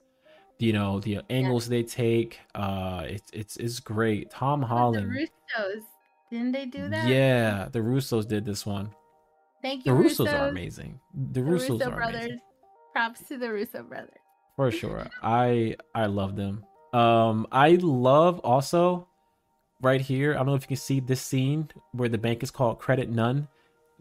[0.58, 2.38] you know, the angles they take.
[2.54, 4.30] Uh, it's it's it's great.
[4.30, 5.28] Tom Holland, The
[5.58, 5.82] Russos.
[6.30, 7.08] Didn't they do that?
[7.08, 8.90] yeah, the Russos did this one.
[9.62, 9.92] Thank you.
[9.94, 11.00] The you, Russos are amazing.
[11.14, 12.16] The The Russos Russo are brothers.
[12.24, 12.40] amazing.
[12.92, 14.10] Props to the Russo brothers.
[14.56, 19.06] for sure i i love them um i love also
[19.80, 22.50] right here i don't know if you can see this scene where the bank is
[22.50, 23.46] called credit none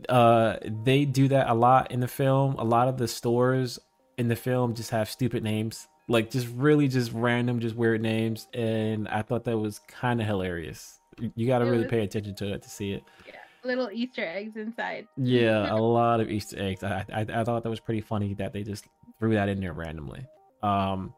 [0.10, 3.78] uh they do that a lot in the film a lot of the stores
[4.18, 8.48] in the film just have stupid names like just really just random just weird names
[8.56, 10.99] and i thought that was kind of hilarious
[11.36, 14.26] You- got to really was- pay attention to it to see it Yeah, Little Easter
[14.26, 15.08] eggs inside.
[15.18, 16.84] yeah, a lot of Easter eggs.
[16.84, 18.86] I, I I thought that was pretty funny that they just
[19.20, 20.26] threw that in there randomly.
[20.64, 21.14] Um,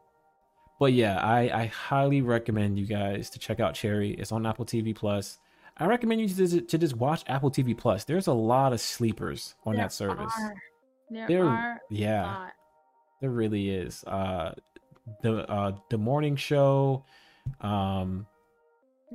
[0.80, 4.10] but yeah, I I highly recommend you guys to check out Cherry.
[4.14, 5.38] It's on Apple TV Plus.
[5.78, 8.04] I recommend you to just, to just watch Apple TV Plus.
[8.04, 10.32] There's a lot of sleepers on There that service.
[10.38, 10.54] are.
[11.10, 12.48] There There- are Yeah,
[13.20, 14.02] there really is.
[14.04, 14.54] Uh,
[15.22, 17.04] the uh the morning show.
[17.60, 18.26] Um,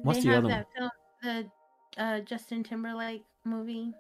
[0.03, 0.91] What's they the have other that film,
[1.23, 3.91] the uh, Justin Timberlake movie.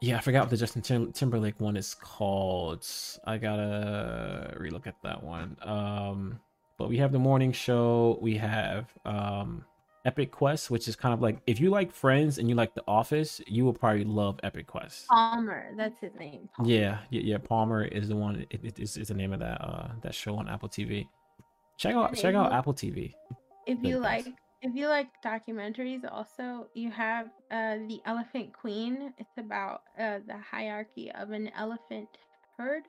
[0.00, 2.86] yeah, I forgot what the Justin Tim- Timberlake one is called.
[3.24, 5.56] I gotta relook at that one.
[5.62, 6.38] Um,
[6.78, 8.18] but we have the morning show.
[8.22, 9.64] We have um
[10.04, 12.84] Epic Quest, which is kind of like if you like Friends and you like The
[12.86, 15.08] Office, you will probably love Epic Quest.
[15.08, 16.48] Palmer, that's his name.
[16.56, 16.70] Palmer.
[16.70, 17.38] Yeah, yeah, yeah.
[17.38, 18.46] Palmer is the one.
[18.50, 21.08] It, it is, is the name of that uh that show on Apple TV.
[21.76, 23.14] Check out And check out Apple TV.
[23.66, 24.26] If you like,
[24.62, 29.12] if you like documentaries, also you have uh, the Elephant Queen.
[29.18, 32.08] It's about uh, the hierarchy of an elephant
[32.56, 32.84] herd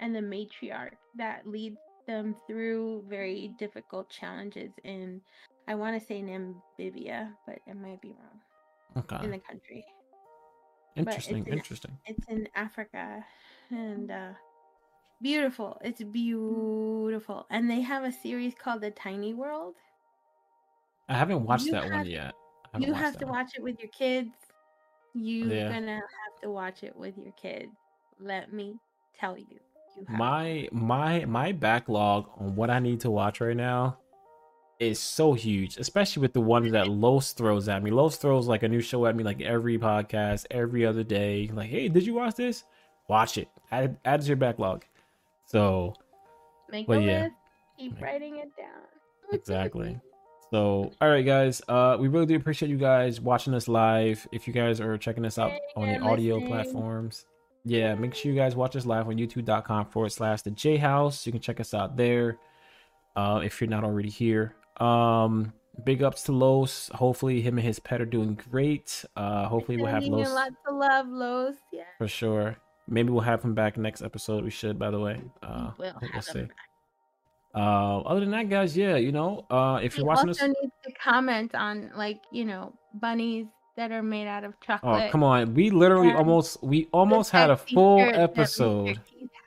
[0.00, 5.20] and the matriarch that leads them through very difficult challenges in
[5.68, 9.04] I want to say Namibia, but it might be wrong.
[9.04, 9.24] Okay.
[9.24, 9.84] In the country.
[10.96, 11.38] Interesting.
[11.38, 11.98] it's in- Interesting.
[12.06, 13.24] It's in Africa,
[13.70, 14.32] and uh,
[15.22, 15.78] beautiful.
[15.84, 19.76] It's beautiful, and they have a series called The Tiny World.
[21.10, 22.32] I haven't watched You that one yet.
[22.78, 23.34] You have to one.
[23.34, 24.30] watch it with your kids.
[25.12, 25.72] You're Yeah.
[25.72, 27.72] gonna have to watch it with your kids.
[28.20, 28.76] Let me
[29.18, 29.58] tell you.
[29.96, 33.98] You have my my my backlog on what I need to watch right now
[34.78, 37.90] is so huge, especially with the ones that Los throws at me.
[37.90, 41.50] Los throws like a new show at me like every podcast, every other day.
[41.52, 42.62] Like, hey, did you watch this?
[43.08, 43.48] Watch it.
[43.72, 44.84] Add add it to your backlog.
[45.46, 45.94] So
[46.70, 47.22] Make a yeah.
[47.24, 47.34] list.
[47.78, 48.86] Keep writing it down.
[49.32, 49.98] exactly.
[50.50, 51.62] So, all right, guys.
[51.68, 54.26] Uh, we really do appreciate you guys watching us live.
[54.32, 57.24] If you guys are checking us out on the audio platforms,
[57.64, 61.24] yeah, make sure you guys watch us live on youtube.com forward slash the J House.
[61.24, 62.38] You can check us out there.
[63.14, 64.54] Uh, if you're not already here.
[64.78, 65.52] Um,
[65.84, 66.88] big ups to Los.
[66.94, 69.04] Hopefully, him and his pet are doing great.
[69.16, 71.54] Uh, hopefully, we'll have Los lots of love, Los.
[71.72, 71.82] Yeah.
[71.98, 72.56] for sure.
[72.88, 74.42] Maybe we'll have him back next episode.
[74.42, 75.20] We should, by the way.
[75.42, 76.42] Uh, we'll we'll have see.
[76.42, 76.50] back.
[77.54, 80.48] Uh, other than that, guys, yeah, you know, uh, if We you're watching also us.
[80.62, 83.46] need to comment on like you know bunnies
[83.76, 85.04] that are made out of chocolate.
[85.08, 85.54] Oh, come on.
[85.54, 88.24] We literally almost we almost had a full shirt that Mr.
[88.24, 89.00] episode.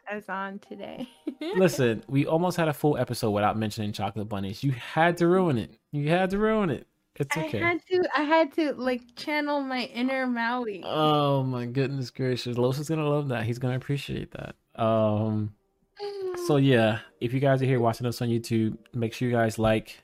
[0.06, 1.08] Has on today.
[1.56, 4.64] Listen, we almost had a full episode without mentioning chocolate bunnies.
[4.64, 5.78] You had to ruin it.
[5.92, 6.88] You had to ruin it.
[7.16, 7.62] It's okay.
[7.62, 8.10] I had to.
[8.18, 10.84] I had to like channel my inner Maui.
[10.84, 12.58] Oh my goodness gracious.
[12.58, 13.44] Los is gonna love that.
[13.46, 14.56] He's gonna appreciate that.
[14.76, 15.54] Um
[16.48, 19.58] so yeah, if you guys are here watching us on YouTube, make sure you guys
[19.60, 20.04] like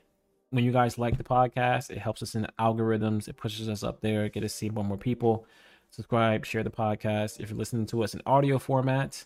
[0.50, 3.82] when you guys like the podcast, it helps us in the algorithms, it pushes us
[3.84, 5.46] up there, get us see more and more people.
[5.90, 7.40] Subscribe, share the podcast.
[7.40, 9.24] If you're listening to us in audio format,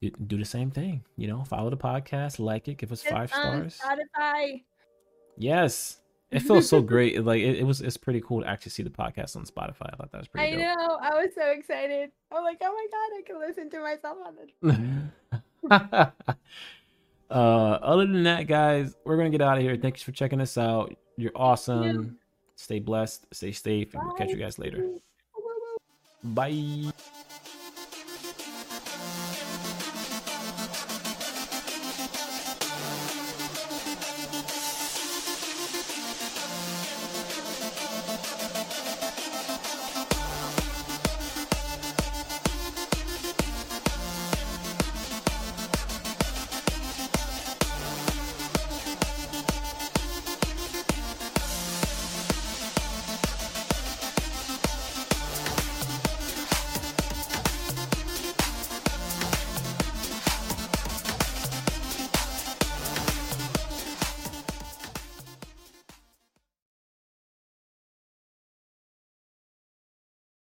[0.00, 1.02] you do the same thing.
[1.16, 3.80] You know, follow the podcast, like it, give us It's five stars.
[3.82, 4.62] Spotify.
[5.36, 5.98] Yes.
[6.30, 7.22] It feels so great.
[7.24, 9.92] Like it, it was it's pretty cool to actually see the podcast on Spotify.
[9.92, 10.78] I thought that was I pretty dope.
[10.78, 10.98] know.
[11.00, 12.10] I was so excited.
[12.32, 15.10] I'm like, oh my god, I can listen to myself on the.
[15.70, 16.12] uh
[17.30, 20.94] other than that guys we're gonna get out of here thanks for checking us out.
[21.16, 22.18] You're awesome.
[22.56, 24.84] Stay blessed stay safe and we'll catch you guys later.
[26.22, 26.92] Bye